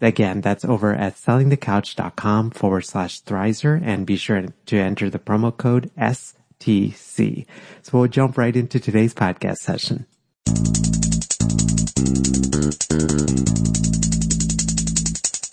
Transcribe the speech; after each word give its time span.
Again, 0.00 0.42
that's 0.42 0.64
over 0.64 0.94
at 0.94 1.14
sellingthecouch.com 1.14 2.50
forward 2.50 2.82
slash 2.82 3.22
Thrizer 3.22 3.80
and 3.82 4.04
be 4.04 4.16
sure 4.16 4.44
to 4.66 4.76
enter 4.76 5.08
the 5.08 5.18
promo 5.18 5.56
code 5.56 5.90
STC. 5.96 7.46
So 7.82 7.98
we'll 7.98 8.08
jump 8.08 8.36
right 8.36 8.54
into 8.54 8.78
today's 8.78 9.14
podcast 9.14 9.56
session. 9.56 10.04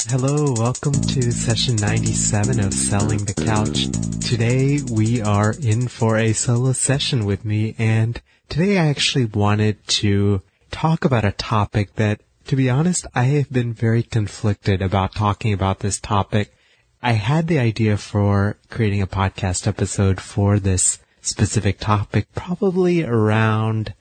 Hello, 0.10 0.54
welcome 0.58 0.94
to 0.94 1.32
session 1.32 1.78
97 1.78 2.60
of 2.60 2.74
Selling 2.74 3.24
the 3.24 3.34
Couch. 3.34 3.88
Today 4.28 4.80
we 4.92 5.22
are 5.22 5.56
in 5.62 5.88
for 5.88 6.18
a 6.18 6.34
solo 6.34 6.74
session 6.74 7.24
with 7.26 7.46
me 7.46 7.76
and 7.78 8.22
today 8.50 8.78
I 8.78 8.88
actually 8.88 9.26
wanted 9.26 9.88
to 9.88 10.42
talk 10.70 11.06
about 11.06 11.24
a 11.24 11.32
topic 11.32 11.96
that 11.96 12.20
to 12.48 12.56
be 12.56 12.70
honest, 12.70 13.08
I 13.16 13.24
have 13.26 13.52
been 13.52 13.74
very 13.74 14.04
conflicted 14.04 14.82
about 14.82 15.16
talking 15.16 15.54
about 15.54 15.80
this 15.80 16.00
topic. 16.00 16.54
I 17.02 17.14
had 17.14 17.48
the 17.48 17.60
idea 17.60 17.98
for 17.98 18.58
creating 18.70 19.02
a 19.02 19.08
podcast 19.08 19.68
episode 19.68 20.20
for 20.20 20.60
this 20.60 21.00
specific 21.22 21.80
topic 21.80 22.28
probably 22.36 23.04
around, 23.04 23.94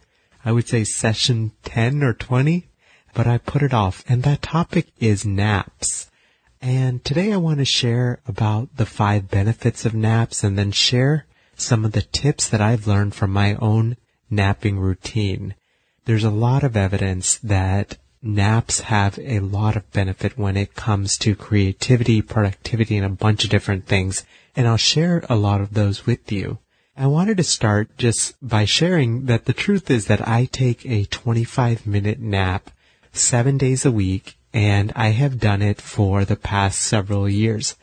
I 0.45 0.53
would 0.53 0.69
say 0.69 0.85
session 0.85 1.53
10 1.65 2.03
or 2.03 2.15
20, 2.15 2.69
but 3.15 3.27
I 3.27 3.39
put 3.39 3.63
it 3.63 3.73
off 3.73 4.05
and 4.09 4.23
that 4.25 4.43
topic 4.43 4.89
is 4.99 5.25
naps. 5.25 6.11
And 6.61 7.05
today 7.05 7.33
I 7.33 7.37
want 7.37 7.59
to 7.59 7.65
share 7.65 8.21
about 8.27 8.77
the 8.77 8.87
five 8.87 9.31
benefits 9.31 9.85
of 9.85 9.95
naps 9.95 10.43
and 10.43 10.59
then 10.59 10.73
share 10.73 11.27
some 11.57 11.85
of 11.85 11.93
the 11.93 12.03
tips 12.03 12.49
that 12.49 12.61
I've 12.61 12.87
learned 12.87 13.15
from 13.15 13.33
my 13.33 13.55
own 13.57 13.97
napping 14.31 14.79
routine. 14.79 15.55
There's 16.05 16.25
a 16.25 16.31
lot 16.31 16.65
of 16.65 16.77
evidence 16.77 17.39
that 17.39 17.99
naps 18.23 18.81
have 18.81 19.19
a 19.19 19.41
lot 19.41 19.77
of 19.77 19.91
benefit 19.93 20.39
when 20.39 20.57
it 20.57 20.75
comes 20.75 21.19
to 21.19 21.35
creativity, 21.35 22.23
productivity, 22.23 22.97
and 22.97 23.07
a 23.07 23.11
bunch 23.11 23.45
of 23.45 23.51
different 23.51 23.87
things. 23.87 24.25
And 24.55 24.69
I'll 24.69 24.77
share 24.77 25.25
a 25.29 25.37
lot 25.37 25.61
of 25.61 25.75
those 25.75 26.07
with 26.07 26.31
you. 26.31 26.59
I 26.97 27.07
wanted 27.07 27.39
to 27.39 27.43
start 27.43 27.97
just 27.97 28.35
by 28.47 28.65
sharing 28.65 29.25
that 29.27 29.47
the 29.47 29.53
truth 29.53 29.91
is 29.91 30.07
that 30.07 30.29
I 30.29 30.45
take 30.45 30.85
a 30.85 31.07
25 31.07 31.87
minute 31.87 32.21
nap 32.21 32.71
seven 33.13 33.57
days 33.59 33.85
a 33.87 33.91
week 33.91 34.37
and 34.53 34.93
I 34.95 35.09
have 35.09 35.41
done 35.41 35.63
it 35.63 35.81
for 35.81 36.25
the 36.25 36.37
past 36.37 36.81
several 36.81 37.29
years. 37.29 37.77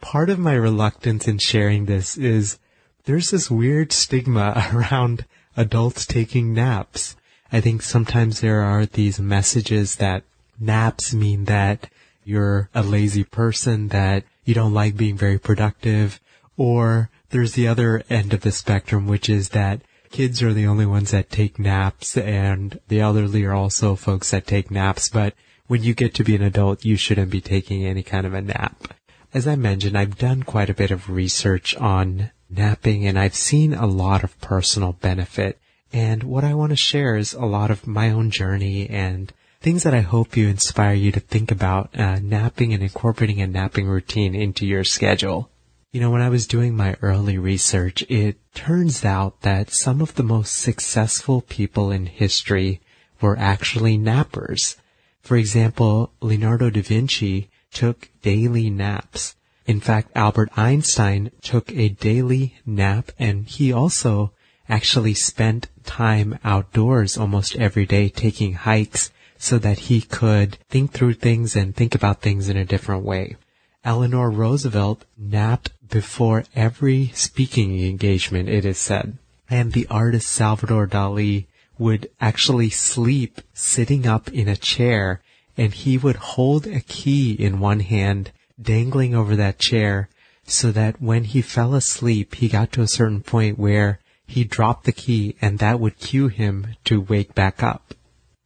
Part 0.00 0.30
of 0.30 0.38
my 0.38 0.54
reluctance 0.54 1.26
in 1.26 1.38
sharing 1.38 1.86
this 1.86 2.16
is 2.16 2.58
there's 3.04 3.30
this 3.30 3.50
weird 3.50 3.92
stigma 3.92 4.70
around 4.72 5.24
adults 5.56 6.06
taking 6.06 6.54
naps. 6.54 7.16
I 7.52 7.60
think 7.60 7.82
sometimes 7.82 8.40
there 8.40 8.62
are 8.62 8.86
these 8.86 9.20
messages 9.20 9.96
that 9.96 10.24
naps 10.58 11.12
mean 11.12 11.44
that 11.44 11.90
you're 12.24 12.70
a 12.74 12.82
lazy 12.82 13.24
person, 13.24 13.88
that 13.88 14.24
you 14.44 14.54
don't 14.54 14.72
like 14.72 14.96
being 14.96 15.18
very 15.18 15.38
productive, 15.38 16.18
or 16.56 17.10
there's 17.28 17.52
the 17.52 17.68
other 17.68 18.02
end 18.08 18.32
of 18.32 18.40
the 18.40 18.52
spectrum, 18.52 19.06
which 19.06 19.28
is 19.28 19.50
that 19.50 19.82
kids 20.10 20.42
are 20.42 20.54
the 20.54 20.66
only 20.66 20.86
ones 20.86 21.10
that 21.10 21.30
take 21.30 21.58
naps 21.58 22.16
and 22.16 22.80
the 22.88 23.00
elderly 23.00 23.44
are 23.44 23.54
also 23.54 23.96
folks 23.96 24.30
that 24.30 24.46
take 24.46 24.70
naps, 24.70 25.10
but 25.10 25.34
when 25.66 25.82
you 25.82 25.94
get 25.94 26.14
to 26.14 26.24
be 26.24 26.36
an 26.36 26.42
adult, 26.42 26.84
you 26.84 26.96
shouldn't 26.96 27.30
be 27.30 27.40
taking 27.40 27.84
any 27.84 28.02
kind 28.02 28.26
of 28.26 28.34
a 28.34 28.40
nap. 28.40 28.94
As 29.34 29.46
I 29.46 29.56
mentioned, 29.56 29.96
I've 29.96 30.18
done 30.18 30.42
quite 30.42 30.68
a 30.70 30.74
bit 30.74 30.90
of 30.90 31.10
research 31.10 31.74
on 31.76 32.30
napping 32.50 33.06
and 33.06 33.18
I've 33.18 33.34
seen 33.34 33.72
a 33.72 33.86
lot 33.86 34.22
of 34.24 34.38
personal 34.40 34.92
benefit 34.92 35.58
and 35.92 36.22
what 36.22 36.44
I 36.44 36.54
want 36.54 36.70
to 36.70 36.76
share 36.76 37.16
is 37.16 37.34
a 37.34 37.44
lot 37.44 37.70
of 37.70 37.86
my 37.86 38.10
own 38.10 38.30
journey 38.30 38.88
and 38.88 39.32
things 39.60 39.82
that 39.82 39.94
I 39.94 40.00
hope 40.00 40.36
you 40.36 40.48
inspire 40.48 40.94
you 40.94 41.12
to 41.12 41.20
think 41.20 41.50
about 41.50 41.90
uh, 41.96 42.18
napping 42.20 42.72
and 42.72 42.82
incorporating 42.82 43.40
a 43.40 43.46
napping 43.46 43.86
routine 43.86 44.34
into 44.34 44.66
your 44.66 44.84
schedule. 44.84 45.50
You 45.92 46.00
know, 46.00 46.10
when 46.10 46.22
I 46.22 46.30
was 46.30 46.46
doing 46.46 46.74
my 46.74 46.96
early 47.02 47.36
research, 47.36 48.02
it 48.08 48.38
turns 48.54 49.04
out 49.04 49.42
that 49.42 49.70
some 49.70 50.00
of 50.00 50.14
the 50.14 50.22
most 50.22 50.56
successful 50.56 51.42
people 51.42 51.90
in 51.90 52.06
history 52.06 52.80
were 53.20 53.38
actually 53.38 53.98
nappers. 53.98 54.76
For 55.20 55.36
example, 55.36 56.12
Leonardo 56.20 56.70
da 56.70 56.80
Vinci 56.80 57.50
took 57.72 58.08
daily 58.22 58.70
naps. 58.70 59.36
In 59.66 59.80
fact, 59.80 60.10
Albert 60.14 60.50
Einstein 60.56 61.30
took 61.42 61.70
a 61.72 61.90
daily 61.90 62.56
nap 62.66 63.12
and 63.18 63.46
he 63.46 63.72
also 63.72 64.32
actually 64.68 65.14
spent 65.14 65.68
time 65.84 66.38
outdoors 66.44 67.16
almost 67.16 67.56
every 67.56 67.86
day 67.86 68.08
taking 68.08 68.54
hikes 68.54 69.10
so 69.38 69.58
that 69.58 69.80
he 69.90 70.00
could 70.00 70.56
think 70.68 70.92
through 70.92 71.14
things 71.14 71.56
and 71.56 71.74
think 71.74 71.94
about 71.94 72.20
things 72.20 72.48
in 72.48 72.56
a 72.56 72.64
different 72.64 73.04
way. 73.04 73.36
Eleanor 73.84 74.30
Roosevelt 74.30 75.04
napped 75.18 75.72
before 75.88 76.44
every 76.54 77.08
speaking 77.14 77.84
engagement, 77.84 78.48
it 78.48 78.64
is 78.64 78.78
said. 78.78 79.18
And 79.50 79.72
the 79.72 79.86
artist 79.90 80.28
Salvador 80.28 80.86
Dali 80.86 81.46
would 81.78 82.08
actually 82.20 82.70
sleep 82.70 83.40
sitting 83.52 84.06
up 84.06 84.30
in 84.30 84.46
a 84.46 84.56
chair 84.56 85.20
and 85.56 85.74
he 85.74 85.98
would 85.98 86.16
hold 86.16 86.66
a 86.66 86.80
key 86.80 87.32
in 87.32 87.60
one 87.60 87.80
hand 87.80 88.30
dangling 88.60 89.14
over 89.14 89.34
that 89.36 89.58
chair 89.58 90.08
so 90.44 90.72
that 90.72 91.00
when 91.00 91.24
he 91.24 91.42
fell 91.42 91.74
asleep, 91.74 92.36
he 92.36 92.48
got 92.48 92.72
to 92.72 92.82
a 92.82 92.88
certain 92.88 93.22
point 93.22 93.58
where 93.58 93.98
he 94.32 94.44
dropped 94.44 94.84
the 94.84 94.92
key 94.92 95.36
and 95.40 95.58
that 95.58 95.78
would 95.78 95.98
cue 95.98 96.28
him 96.28 96.66
to 96.84 97.00
wake 97.00 97.34
back 97.34 97.62
up. 97.62 97.94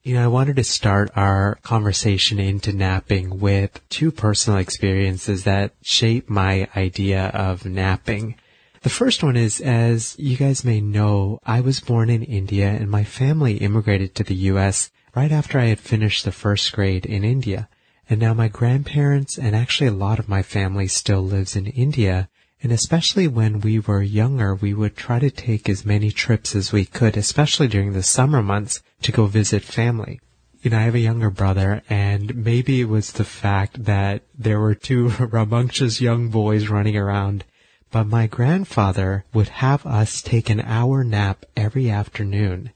You 0.03 0.15
know, 0.15 0.25
I 0.25 0.29
wanted 0.29 0.57
to 0.57 0.65
start 0.65 1.11
our 1.17 1.59
conversation 1.63 2.39
into 2.39 2.73
napping 2.73 3.41
with 3.41 3.81
two 3.89 4.11
personal 4.11 4.59
experiences 4.59 5.45
that 5.45 5.75
shape 5.83 6.29
my 6.29 6.69
idea 6.77 7.27
of 7.29 7.65
napping. 7.65 8.37
The 8.83 8.89
first 8.89 9.23
one 9.23 9.37
is, 9.37 9.61
as 9.61 10.17
you 10.19 10.37
guys 10.37 10.65
may 10.65 10.81
know, 10.81 11.41
I 11.45 11.61
was 11.61 11.81
born 11.81 12.11
in 12.11 12.23
India 12.23 12.69
and 12.69 12.91
my 12.91 13.05
family 13.05 13.57
immigrated 13.57 14.15
to 14.17 14.25
the 14.25 14.37
US 14.51 14.91
right 15.15 15.33
after 15.33 15.59
I 15.59 15.67
had 15.67 15.81
finished 15.81 16.25
the 16.25 16.33
first 16.33 16.73
grade 16.73 17.07
in 17.07 17.25
India. 17.25 17.69
And 18.09 18.21
now 18.21 18.35
my 18.35 18.49
grandparents 18.49 19.39
and 19.39 19.57
actually 19.57 19.89
a 19.89 19.93
lot 19.93 20.19
of 20.19 20.29
my 20.29 20.43
family 20.43 20.87
still 20.89 21.23
lives 21.23 21.57
in 21.57 21.67
India. 21.67 22.29
And 22.63 22.73
especially 22.73 23.29
when 23.29 23.61
we 23.61 23.79
were 23.79 24.03
younger, 24.03 24.55
we 24.55 24.73
would 24.73 24.97
try 24.97 25.19
to 25.19 25.31
take 25.31 25.69
as 25.69 25.85
many 25.85 26.11
trips 26.11 26.57
as 26.57 26.73
we 26.73 26.87
could, 26.87 27.17
especially 27.17 27.69
during 27.69 27.93
the 27.93 28.03
summer 28.03 28.43
months, 28.43 28.83
to 29.03 29.13
go 29.13 29.27
visit 29.27 29.63
family. 29.63 30.21
You 30.63 30.71
know, 30.71 30.79
I 30.79 30.83
have 30.83 30.95
a 30.95 31.01
younger 31.01 31.31
brother, 31.31 31.83
and 31.89 32.35
maybe 32.35 32.81
it 32.81 32.89
was 32.89 33.13
the 33.13 33.25
fact 33.25 33.85
that 33.85 34.23
there 34.37 34.59
were 34.59 34.75
two 34.75 35.09
rambunctious 35.21 36.01
young 36.01 36.29
boys 36.29 36.69
running 36.69 36.97
around, 36.97 37.45
but 37.91 38.05
my 38.05 38.27
grandfather 38.27 39.25
would 39.33 39.49
have 39.49 39.87
us 39.87 40.23
take 40.23 40.51
an 40.51 40.61
hour 40.61 41.05
nap 41.05 41.45
every 41.57 41.91
afternoon. 41.91 42.73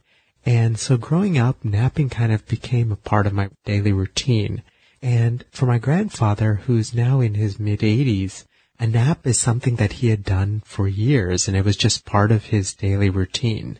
And 0.47 0.79
so 0.79 0.97
growing 0.97 1.37
up, 1.39 1.65
napping 1.65 2.11
kind 2.11 2.33
of 2.33 2.47
became 2.47 2.93
a 2.93 2.97
part 2.97 3.27
of 3.27 3.33
my 3.33 3.51
daily 3.65 3.93
routine. 3.93 4.63
And 5.03 5.45
for 5.51 5.67
my 5.67 5.79
grandfather, 5.79 6.61
who's 6.67 6.95
now 6.95 7.21
in 7.21 7.35
his 7.35 7.59
mid 7.59 7.81
80s, 7.81 8.45
a 8.81 8.87
nap 8.87 9.27
is 9.27 9.39
something 9.39 9.77
that 9.77 9.93
he 9.93 10.09
had 10.09 10.25
done 10.25 10.63
for 10.65 10.89
years 10.89 11.47
and 11.47 11.55
it 11.55 11.67
was 11.67 11.77
just 11.77 12.07
part 12.07 12.33
of 12.33 12.47
his 12.47 12.73
daily 12.73 13.11
routine. 13.11 13.79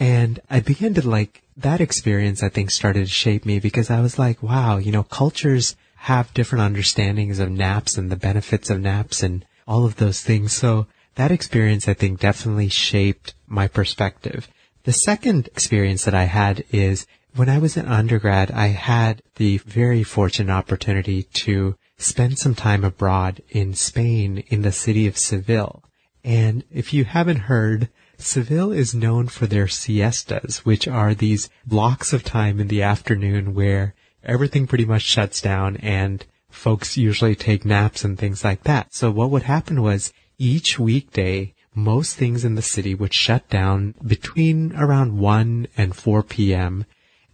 And 0.00 0.40
I 0.50 0.58
began 0.58 0.92
to 0.94 1.08
like 1.08 1.42
that 1.56 1.80
experience, 1.80 2.42
I 2.42 2.48
think 2.48 2.72
started 2.72 3.06
to 3.06 3.12
shape 3.12 3.46
me 3.46 3.60
because 3.60 3.90
I 3.90 4.00
was 4.00 4.18
like, 4.18 4.42
wow, 4.42 4.78
you 4.78 4.90
know, 4.90 5.04
cultures 5.04 5.76
have 5.94 6.34
different 6.34 6.62
understandings 6.64 7.38
of 7.38 7.48
naps 7.48 7.96
and 7.96 8.10
the 8.10 8.16
benefits 8.16 8.70
of 8.70 8.80
naps 8.80 9.22
and 9.22 9.46
all 9.68 9.86
of 9.86 9.96
those 9.96 10.20
things. 10.20 10.52
So 10.52 10.88
that 11.14 11.30
experience, 11.30 11.86
I 11.86 11.94
think 11.94 12.18
definitely 12.18 12.70
shaped 12.70 13.34
my 13.46 13.68
perspective. 13.68 14.48
The 14.82 14.92
second 14.92 15.46
experience 15.48 16.04
that 16.06 16.14
I 16.14 16.24
had 16.24 16.64
is 16.72 17.06
when 17.36 17.48
I 17.48 17.58
was 17.58 17.76
an 17.76 17.86
undergrad, 17.86 18.50
I 18.50 18.68
had 18.68 19.22
the 19.36 19.58
very 19.58 20.02
fortunate 20.02 20.52
opportunity 20.52 21.22
to 21.44 21.76
spend 22.00 22.38
some 22.38 22.54
time 22.54 22.82
abroad 22.82 23.42
in 23.50 23.74
Spain 23.74 24.38
in 24.48 24.62
the 24.62 24.72
city 24.72 25.06
of 25.06 25.18
Seville. 25.18 25.84
And 26.24 26.64
if 26.70 26.92
you 26.92 27.04
haven't 27.04 27.40
heard, 27.40 27.88
Seville 28.16 28.72
is 28.72 28.94
known 28.94 29.28
for 29.28 29.46
their 29.46 29.68
siestas, 29.68 30.64
which 30.64 30.88
are 30.88 31.14
these 31.14 31.48
blocks 31.66 32.12
of 32.12 32.24
time 32.24 32.60
in 32.60 32.68
the 32.68 32.82
afternoon 32.82 33.54
where 33.54 33.94
everything 34.24 34.66
pretty 34.66 34.84
much 34.84 35.02
shuts 35.02 35.40
down 35.40 35.76
and 35.78 36.24
folks 36.50 36.96
usually 36.96 37.34
take 37.34 37.64
naps 37.64 38.04
and 38.04 38.18
things 38.18 38.44
like 38.44 38.64
that. 38.64 38.94
So 38.94 39.10
what 39.10 39.30
would 39.30 39.44
happen 39.44 39.82
was 39.82 40.12
each 40.38 40.78
weekday, 40.78 41.54
most 41.74 42.16
things 42.16 42.44
in 42.44 42.54
the 42.54 42.62
city 42.62 42.94
would 42.94 43.14
shut 43.14 43.48
down 43.48 43.94
between 44.06 44.74
around 44.74 45.18
1 45.18 45.68
and 45.76 45.94
4 45.94 46.22
p.m. 46.22 46.84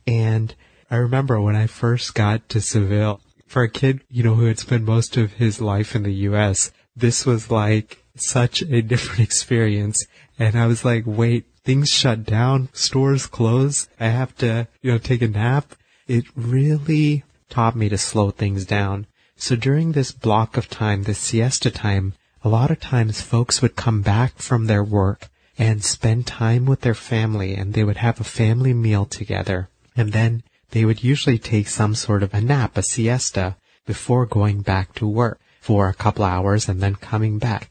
And 0.06 0.54
I 0.90 0.96
remember 0.96 1.40
when 1.40 1.56
I 1.56 1.66
first 1.66 2.14
got 2.14 2.48
to 2.50 2.60
Seville, 2.60 3.20
for 3.46 3.62
a 3.62 3.68
kid, 3.68 4.02
you 4.10 4.22
know, 4.22 4.34
who 4.34 4.46
had 4.46 4.58
spent 4.58 4.84
most 4.84 5.16
of 5.16 5.34
his 5.34 5.60
life 5.60 5.94
in 5.94 6.02
the 6.02 6.12
U.S., 6.12 6.72
this 6.94 7.24
was 7.24 7.50
like 7.50 8.02
such 8.16 8.62
a 8.62 8.82
different 8.82 9.20
experience. 9.28 10.04
And 10.38 10.56
I 10.56 10.66
was 10.66 10.84
like, 10.84 11.04
wait, 11.06 11.46
things 11.64 11.90
shut 11.90 12.24
down, 12.24 12.68
stores 12.72 13.26
close. 13.26 13.88
I 13.98 14.08
have 14.08 14.36
to, 14.36 14.68
you 14.82 14.92
know, 14.92 14.98
take 14.98 15.22
a 15.22 15.28
nap. 15.28 15.74
It 16.06 16.24
really 16.34 17.24
taught 17.48 17.76
me 17.76 17.88
to 17.88 17.98
slow 17.98 18.30
things 18.30 18.64
down. 18.64 19.06
So 19.36 19.56
during 19.56 19.92
this 19.92 20.12
block 20.12 20.56
of 20.56 20.68
time, 20.68 21.02
this 21.02 21.18
siesta 21.18 21.70
time, 21.70 22.14
a 22.42 22.48
lot 22.48 22.70
of 22.70 22.80
times 22.80 23.20
folks 23.20 23.60
would 23.60 23.76
come 23.76 24.02
back 24.02 24.38
from 24.38 24.66
their 24.66 24.84
work 24.84 25.28
and 25.58 25.84
spend 25.84 26.26
time 26.26 26.64
with 26.64 26.82
their 26.82 26.94
family 26.94 27.54
and 27.54 27.74
they 27.74 27.84
would 27.84 27.98
have 27.98 28.20
a 28.20 28.24
family 28.24 28.72
meal 28.72 29.04
together. 29.04 29.68
And 29.96 30.12
then 30.12 30.42
they 30.70 30.84
would 30.84 31.04
usually 31.04 31.38
take 31.38 31.68
some 31.68 31.94
sort 31.94 32.22
of 32.22 32.34
a 32.34 32.40
nap, 32.40 32.76
a 32.76 32.82
siesta, 32.82 33.56
before 33.86 34.26
going 34.26 34.62
back 34.62 34.94
to 34.94 35.06
work 35.06 35.40
for 35.60 35.88
a 35.88 35.94
couple 35.94 36.24
hours 36.24 36.68
and 36.68 36.80
then 36.80 36.94
coming 36.94 37.38
back. 37.38 37.70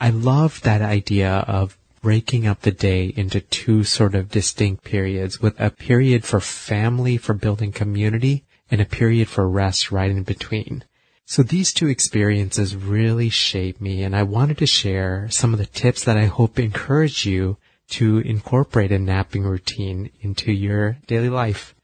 I 0.00 0.10
love 0.10 0.60
that 0.62 0.82
idea 0.82 1.44
of 1.48 1.78
breaking 2.02 2.46
up 2.46 2.60
the 2.60 2.70
day 2.70 3.14
into 3.16 3.40
two 3.40 3.82
sort 3.82 4.14
of 4.14 4.28
distinct 4.28 4.84
periods 4.84 5.40
with 5.40 5.58
a 5.58 5.70
period 5.70 6.24
for 6.24 6.40
family, 6.40 7.16
for 7.16 7.32
building 7.32 7.72
community, 7.72 8.44
and 8.70 8.80
a 8.80 8.84
period 8.84 9.28
for 9.28 9.48
rest 9.48 9.90
right 9.90 10.10
in 10.10 10.22
between. 10.22 10.84
So 11.26 11.42
these 11.42 11.72
two 11.72 11.88
experiences 11.88 12.76
really 12.76 13.30
shaped 13.30 13.80
me 13.80 14.02
and 14.02 14.14
I 14.14 14.22
wanted 14.22 14.58
to 14.58 14.66
share 14.66 15.28
some 15.30 15.54
of 15.54 15.58
the 15.58 15.66
tips 15.66 16.04
that 16.04 16.18
I 16.18 16.26
hope 16.26 16.58
encourage 16.58 17.24
you 17.24 17.56
to 17.88 18.18
incorporate 18.18 18.92
a 18.92 18.98
napping 18.98 19.44
routine 19.44 20.10
into 20.20 20.52
your 20.52 20.98
daily 21.06 21.30
life. 21.30 21.74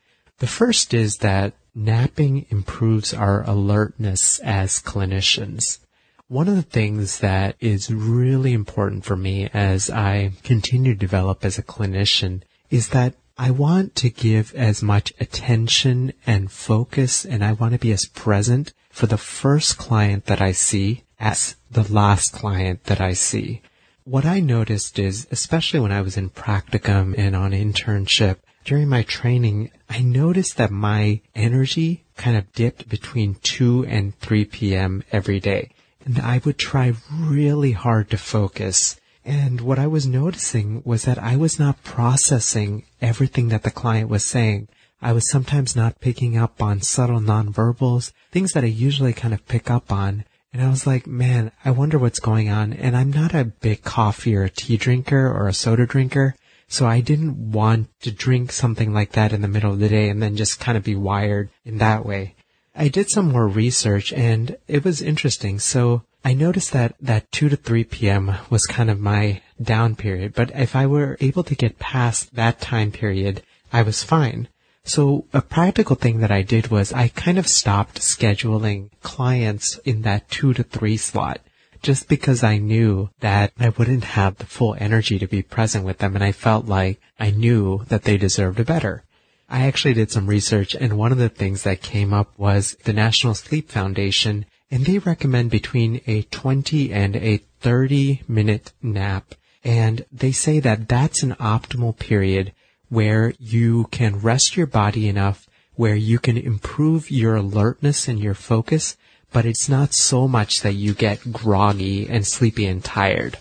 The 0.41 0.47
first 0.47 0.95
is 0.95 1.19
that 1.19 1.53
napping 1.75 2.47
improves 2.49 3.13
our 3.13 3.43
alertness 3.43 4.39
as 4.39 4.81
clinicians. 4.81 5.81
One 6.29 6.49
of 6.49 6.57
the 6.57 6.63
things 6.63 7.19
that 7.19 7.57
is 7.61 7.93
really 7.93 8.55
important 8.55 9.05
for 9.05 9.17
me 9.17 9.51
as 9.53 9.91
I 9.91 10.33
continue 10.43 10.95
to 10.95 10.99
develop 10.99 11.45
as 11.45 11.59
a 11.59 11.63
clinician 11.63 12.41
is 12.71 12.89
that 12.89 13.17
I 13.37 13.51
want 13.51 13.95
to 13.97 14.09
give 14.09 14.55
as 14.55 14.83
much 14.83 15.13
attention 15.21 16.15
and 16.27 16.51
focus 16.51 17.27
and 17.27 17.45
I 17.45 17.53
want 17.53 17.75
to 17.75 17.79
be 17.79 17.93
as 17.93 18.07
present 18.07 18.73
for 18.89 19.07
the 19.07 19.19
first 19.19 19.77
client 19.77 20.25
that 20.25 20.41
I 20.41 20.53
see 20.53 21.05
as 21.19 21.57
the 21.71 21.93
last 21.93 22.33
client 22.33 22.85
that 22.85 23.03
I 23.03 23.13
see. 23.13 23.61
What 24.05 24.25
I 24.25 24.41
noticed 24.41 24.99
is, 24.99 25.27
especially 25.31 25.81
when 25.81 25.93
I 25.93 26.01
was 26.01 26.17
in 26.17 26.31
practicum 26.31 27.15
and 27.19 27.37
on 27.37 27.51
internship, 27.51 28.37
during 28.65 28.89
my 28.89 29.03
training, 29.03 29.71
I 29.89 30.01
noticed 30.01 30.57
that 30.57 30.71
my 30.71 31.21
energy 31.35 32.05
kind 32.17 32.37
of 32.37 32.53
dipped 32.53 32.89
between 32.89 33.37
2 33.43 33.87
and 33.87 34.19
3 34.19 34.45
p.m. 34.45 35.03
every 35.13 35.41
day 35.41 35.71
and 36.05 36.19
I 36.19 36.41
would 36.45 36.59
try 36.59 36.95
really 37.11 37.73
hard 37.73 38.11
to 38.11 38.19
focus. 38.19 38.99
And 39.25 39.61
what 39.61 39.79
I 39.79 39.87
was 39.87 40.07
noticing 40.07 40.83
was 40.85 41.05
that 41.05 41.19
I 41.19 41.37
was 41.37 41.59
not 41.59 41.85
processing 41.85 42.85
everything 43.01 43.49
that 43.49 43.63
the 43.63 43.71
client 43.71 44.09
was 44.09 44.25
saying. 44.25 44.69
I 45.03 45.13
was 45.13 45.31
sometimes 45.31 45.77
not 45.77 46.01
picking 46.01 46.37
up 46.37 46.63
on 46.63 46.83
subtle 46.83 47.21
nonverbals, 47.21 48.13
things 48.33 48.53
that 48.53 48.65
I 48.65 48.69
usually 48.69 49.13
kind 49.13 49.35
of 49.35 49.47
pick 49.47 49.71
up 49.71 49.93
on. 49.93 50.25
And 50.53 50.63
I 50.63 50.69
was 50.69 50.87
like, 50.87 51.07
man, 51.07 51.53
I 51.65 51.71
wonder 51.71 51.99
what's 51.99 52.19
going 52.19 52.49
on. 52.49 52.73
And 52.73 52.97
I'm 52.97 53.13
not 53.13 53.35
a 53.35 53.45
big 53.45 53.83
coffee 53.83 54.35
or 54.35 54.45
a 54.45 54.51
tea 54.51 54.77
drinker 54.77 55.29
or 55.29 55.47
a 55.47 55.55
soda 55.55 55.87
drinker. 55.87 56.35
So 56.71 56.87
I 56.87 57.01
didn't 57.01 57.51
want 57.51 57.89
to 58.03 58.13
drink 58.13 58.53
something 58.53 58.95
like 58.95 59.13
that 59.13 59.33
in 59.33 59.43
the 59.43 59.49
middle 59.49 59.73
of 59.73 59.81
the 59.81 59.89
day 59.89 60.09
and 60.09 60.23
then 60.23 60.37
just 60.37 60.61
kind 60.61 60.79
of 60.79 60.85
be 60.85 60.95
wired 60.95 61.51
in 61.65 61.79
that 61.79 62.07
way. 62.07 62.37
I 62.77 62.87
did 62.87 63.11
some 63.11 63.33
more 63.33 63.49
research 63.49 64.13
and 64.13 64.57
it 64.69 64.85
was 64.85 65.03
interesting. 65.03 65.59
So 65.59 66.05
I 66.25 66.33
noticed 66.33 66.73
that 66.73 66.95
that 67.01 67.33
2 67.33 67.49
to 67.49 67.57
3 67.57 67.83
p.m. 67.85 68.37
was 68.51 68.67
kind 68.67 68.89
of 68.89 69.01
my 69.01 69.43
down 69.61 69.97
period, 69.97 70.33
but 70.33 70.53
if 70.55 70.77
I 70.77 70.87
were 70.87 71.17
able 71.21 71.43
to 71.43 71.57
get 71.57 71.81
past 71.81 72.37
that 72.37 72.61
time 72.61 72.93
period, 72.93 73.43
I 73.73 73.83
was 73.83 74.05
fine. 74.05 74.47
So 74.85 75.27
a 75.33 75.43
practical 75.43 75.97
thing 75.97 76.21
that 76.21 76.31
I 76.31 76.43
did 76.43 76.69
was 76.69 76.93
I 76.93 77.09
kind 77.09 77.37
of 77.37 77.49
stopped 77.49 78.01
scheduling 78.01 78.91
clients 79.03 79.77
in 79.85 80.03
that 80.03 80.31
2 80.31 80.55
to 80.55 80.63
3 80.63 80.97
slot 80.97 81.41
just 81.83 82.09
because 82.09 82.43
I 82.43 82.59
knew 82.59 83.11
that 83.21 83.53
I 83.59 83.71
wouldn't 83.71 84.05
have 84.05 84.37
the 84.37 84.47
full 84.47 84.77
energy 84.79 85.19
to 85.19 85.27
be 85.27 85.43
present 85.43 85.85
with 85.85 85.99
them 85.99 86.15
and 86.15 86.25
I 86.25 86.33
felt 86.33 86.67
like 86.67 87.01
I 87.19 87.31
knew 87.31 87.85
that 87.89 88.05
they 88.05 88.17
deserved 88.17 88.61
a 88.61 88.65
better. 88.65 89.05
I 89.49 89.67
actually 89.67 89.95
did 89.95 90.11
some 90.11 90.27
research 90.27 90.75
and 90.75 90.97
one 90.97 91.13
of 91.13 91.19
the 91.19 91.29
things 91.29 91.63
that 91.65 91.83
came 91.83 92.13
up 92.13 92.39
was 92.39 92.77
the 92.85 92.93
National 92.93 93.35
Sleep 93.35 93.71
Foundation 93.71 94.47
and 94.71 94.85
they 94.85 94.99
recommend 94.99 95.51
between 95.51 96.01
a 96.07 96.23
20 96.23 96.93
and 96.93 97.17
a 97.17 97.39
30 97.61 98.23
minute 98.29 98.73
nap. 98.83 99.35
And 99.65 100.05
they 100.13 100.33
say 100.33 100.61
that 100.61 100.89
that's 100.89 101.23
an 101.23 101.35
optimal 101.35 101.99
period 101.99 102.53
where 102.89 103.35
you 103.39 103.87
can 103.91 104.21
rest 104.21 104.57
your 104.57 104.67
body 104.67 105.09
enough 105.09 105.47
where 105.81 105.95
you 105.95 106.19
can 106.19 106.37
improve 106.37 107.11
your 107.11 107.37
alertness 107.37 108.07
and 108.07 108.21
your 108.21 108.35
focus, 108.35 108.99
but 109.33 109.47
it's 109.47 109.69
not 109.69 109.95
so 109.95 110.27
much 110.29 110.61
that 110.61 110.75
you 110.75 110.95
get 110.95 111.33
groggy 111.33 112.09
and 112.09 112.27
sleepy 112.27 112.67
and 112.67 112.85
tired. 112.85 113.39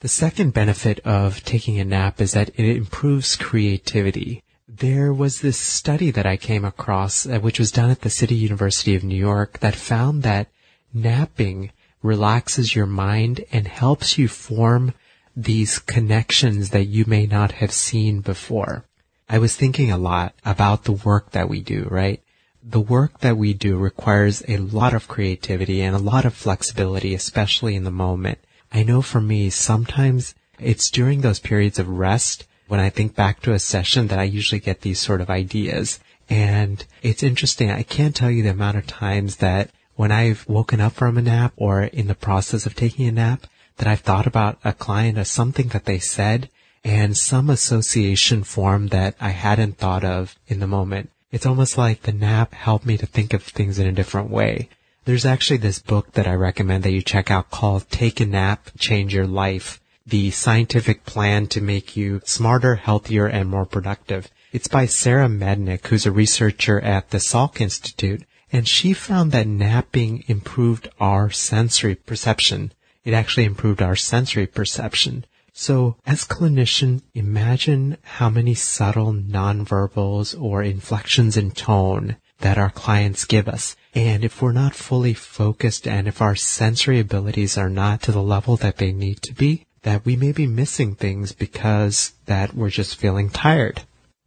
The 0.00 0.08
second 0.08 0.52
benefit 0.52 1.00
of 1.00 1.44
taking 1.44 1.78
a 1.78 1.84
nap 1.84 2.20
is 2.20 2.32
that 2.32 2.50
it 2.50 2.76
improves 2.76 3.36
creativity 3.36 4.42
there 4.68 5.12
was 5.12 5.40
this 5.40 5.58
study 5.58 6.10
that 6.10 6.26
I 6.26 6.36
came 6.36 6.64
across, 6.64 7.24
uh, 7.24 7.38
which 7.38 7.58
was 7.58 7.70
done 7.70 7.90
at 7.90 8.00
the 8.00 8.10
City 8.10 8.34
University 8.34 8.94
of 8.94 9.04
New 9.04 9.16
York, 9.16 9.60
that 9.60 9.76
found 9.76 10.22
that 10.24 10.48
napping 10.92 11.70
relaxes 12.02 12.74
your 12.74 12.86
mind 12.86 13.44
and 13.52 13.68
helps 13.68 14.18
you 14.18 14.28
form 14.28 14.92
these 15.36 15.78
connections 15.78 16.70
that 16.70 16.86
you 16.86 17.04
may 17.06 17.26
not 17.26 17.52
have 17.52 17.72
seen 17.72 18.20
before. 18.20 18.84
I 19.28 19.38
was 19.38 19.54
thinking 19.54 19.90
a 19.90 19.98
lot 19.98 20.34
about 20.44 20.84
the 20.84 20.92
work 20.92 21.30
that 21.30 21.48
we 21.48 21.60
do, 21.60 21.86
right? 21.90 22.20
The 22.68 22.80
work 22.80 23.20
that 23.20 23.36
we 23.36 23.54
do 23.54 23.76
requires 23.76 24.42
a 24.48 24.56
lot 24.56 24.92
of 24.92 25.06
creativity 25.06 25.82
and 25.82 25.94
a 25.94 26.00
lot 26.00 26.24
of 26.24 26.34
flexibility, 26.34 27.14
especially 27.14 27.76
in 27.76 27.84
the 27.84 27.92
moment. 27.92 28.38
I 28.72 28.82
know 28.82 29.02
for 29.02 29.20
me, 29.20 29.50
sometimes 29.50 30.34
it's 30.58 30.90
during 30.90 31.20
those 31.20 31.38
periods 31.38 31.78
of 31.78 31.88
rest 31.88 32.44
when 32.66 32.80
I 32.80 32.90
think 32.90 33.14
back 33.14 33.40
to 33.42 33.52
a 33.52 33.60
session 33.60 34.08
that 34.08 34.18
I 34.18 34.24
usually 34.24 34.58
get 34.58 34.80
these 34.80 34.98
sort 34.98 35.20
of 35.20 35.30
ideas. 35.30 36.00
And 36.28 36.84
it's 37.02 37.22
interesting. 37.22 37.70
I 37.70 37.84
can't 37.84 38.16
tell 38.16 38.32
you 38.32 38.42
the 38.42 38.50
amount 38.50 38.78
of 38.78 38.88
times 38.88 39.36
that 39.36 39.70
when 39.94 40.10
I've 40.10 40.44
woken 40.48 40.80
up 40.80 40.94
from 40.94 41.16
a 41.16 41.22
nap 41.22 41.52
or 41.56 41.84
in 41.84 42.08
the 42.08 42.16
process 42.16 42.66
of 42.66 42.74
taking 42.74 43.06
a 43.06 43.12
nap, 43.12 43.46
that 43.76 43.86
I've 43.86 44.00
thought 44.00 44.26
about 44.26 44.58
a 44.64 44.72
client 44.72 45.18
or 45.18 45.24
something 45.24 45.68
that 45.68 45.84
they 45.84 46.00
said 46.00 46.50
and 46.82 47.16
some 47.16 47.48
association 47.48 48.42
form 48.42 48.88
that 48.88 49.14
I 49.20 49.28
hadn't 49.28 49.78
thought 49.78 50.02
of 50.02 50.34
in 50.48 50.58
the 50.58 50.66
moment. 50.66 51.10
It's 51.30 51.46
almost 51.46 51.76
like 51.76 52.02
the 52.02 52.12
nap 52.12 52.54
helped 52.54 52.86
me 52.86 52.96
to 52.98 53.06
think 53.06 53.32
of 53.32 53.42
things 53.42 53.78
in 53.78 53.86
a 53.86 53.92
different 53.92 54.30
way. 54.30 54.68
There's 55.04 55.26
actually 55.26 55.58
this 55.58 55.78
book 55.78 56.12
that 56.12 56.26
I 56.26 56.34
recommend 56.34 56.84
that 56.84 56.92
you 56.92 57.02
check 57.02 57.30
out 57.30 57.50
called 57.50 57.90
Take 57.90 58.20
a 58.20 58.26
Nap, 58.26 58.70
Change 58.78 59.14
Your 59.14 59.26
Life 59.26 59.80
the 60.06 60.30
scientific 60.30 61.04
plan 61.04 61.48
to 61.48 61.60
make 61.60 61.96
you 61.96 62.20
smarter, 62.24 62.76
healthier, 62.76 63.26
and 63.26 63.50
more 63.50 63.66
productive. 63.66 64.30
It's 64.52 64.68
by 64.68 64.86
Sara 64.86 65.26
Mednick, 65.26 65.88
who's 65.88 66.06
a 66.06 66.12
researcher 66.12 66.80
at 66.80 67.10
the 67.10 67.18
Salk 67.18 67.60
Institute, 67.60 68.22
and 68.52 68.68
she 68.68 68.92
found 68.92 69.32
that 69.32 69.48
napping 69.48 70.22
improved 70.28 70.88
our 71.00 71.30
sensory 71.30 71.96
perception. 71.96 72.72
It 73.04 73.14
actually 73.14 73.46
improved 73.46 73.82
our 73.82 73.96
sensory 73.96 74.46
perception. 74.46 75.24
So 75.58 75.96
as 76.04 76.26
clinician, 76.26 77.00
imagine 77.14 77.96
how 78.02 78.28
many 78.28 78.52
subtle 78.52 79.14
nonverbals 79.14 80.38
or 80.38 80.62
inflections 80.62 81.34
in 81.34 81.50
tone 81.52 82.16
that 82.40 82.58
our 82.58 82.68
clients 82.68 83.24
give 83.24 83.48
us. 83.48 83.74
And 83.94 84.22
if 84.22 84.42
we're 84.42 84.52
not 84.52 84.74
fully 84.74 85.14
focused 85.14 85.88
and 85.88 86.06
if 86.06 86.20
our 86.20 86.36
sensory 86.36 87.00
abilities 87.00 87.56
are 87.56 87.70
not 87.70 88.02
to 88.02 88.12
the 88.12 88.22
level 88.22 88.58
that 88.58 88.76
they 88.76 88.92
need 88.92 89.22
to 89.22 89.32
be, 89.32 89.64
that 89.80 90.04
we 90.04 90.14
may 90.14 90.32
be 90.32 90.46
missing 90.46 90.94
things 90.94 91.32
because 91.32 92.12
that 92.26 92.52
we're 92.52 92.68
just 92.68 92.96
feeling 92.96 93.30
tired. 93.30 93.80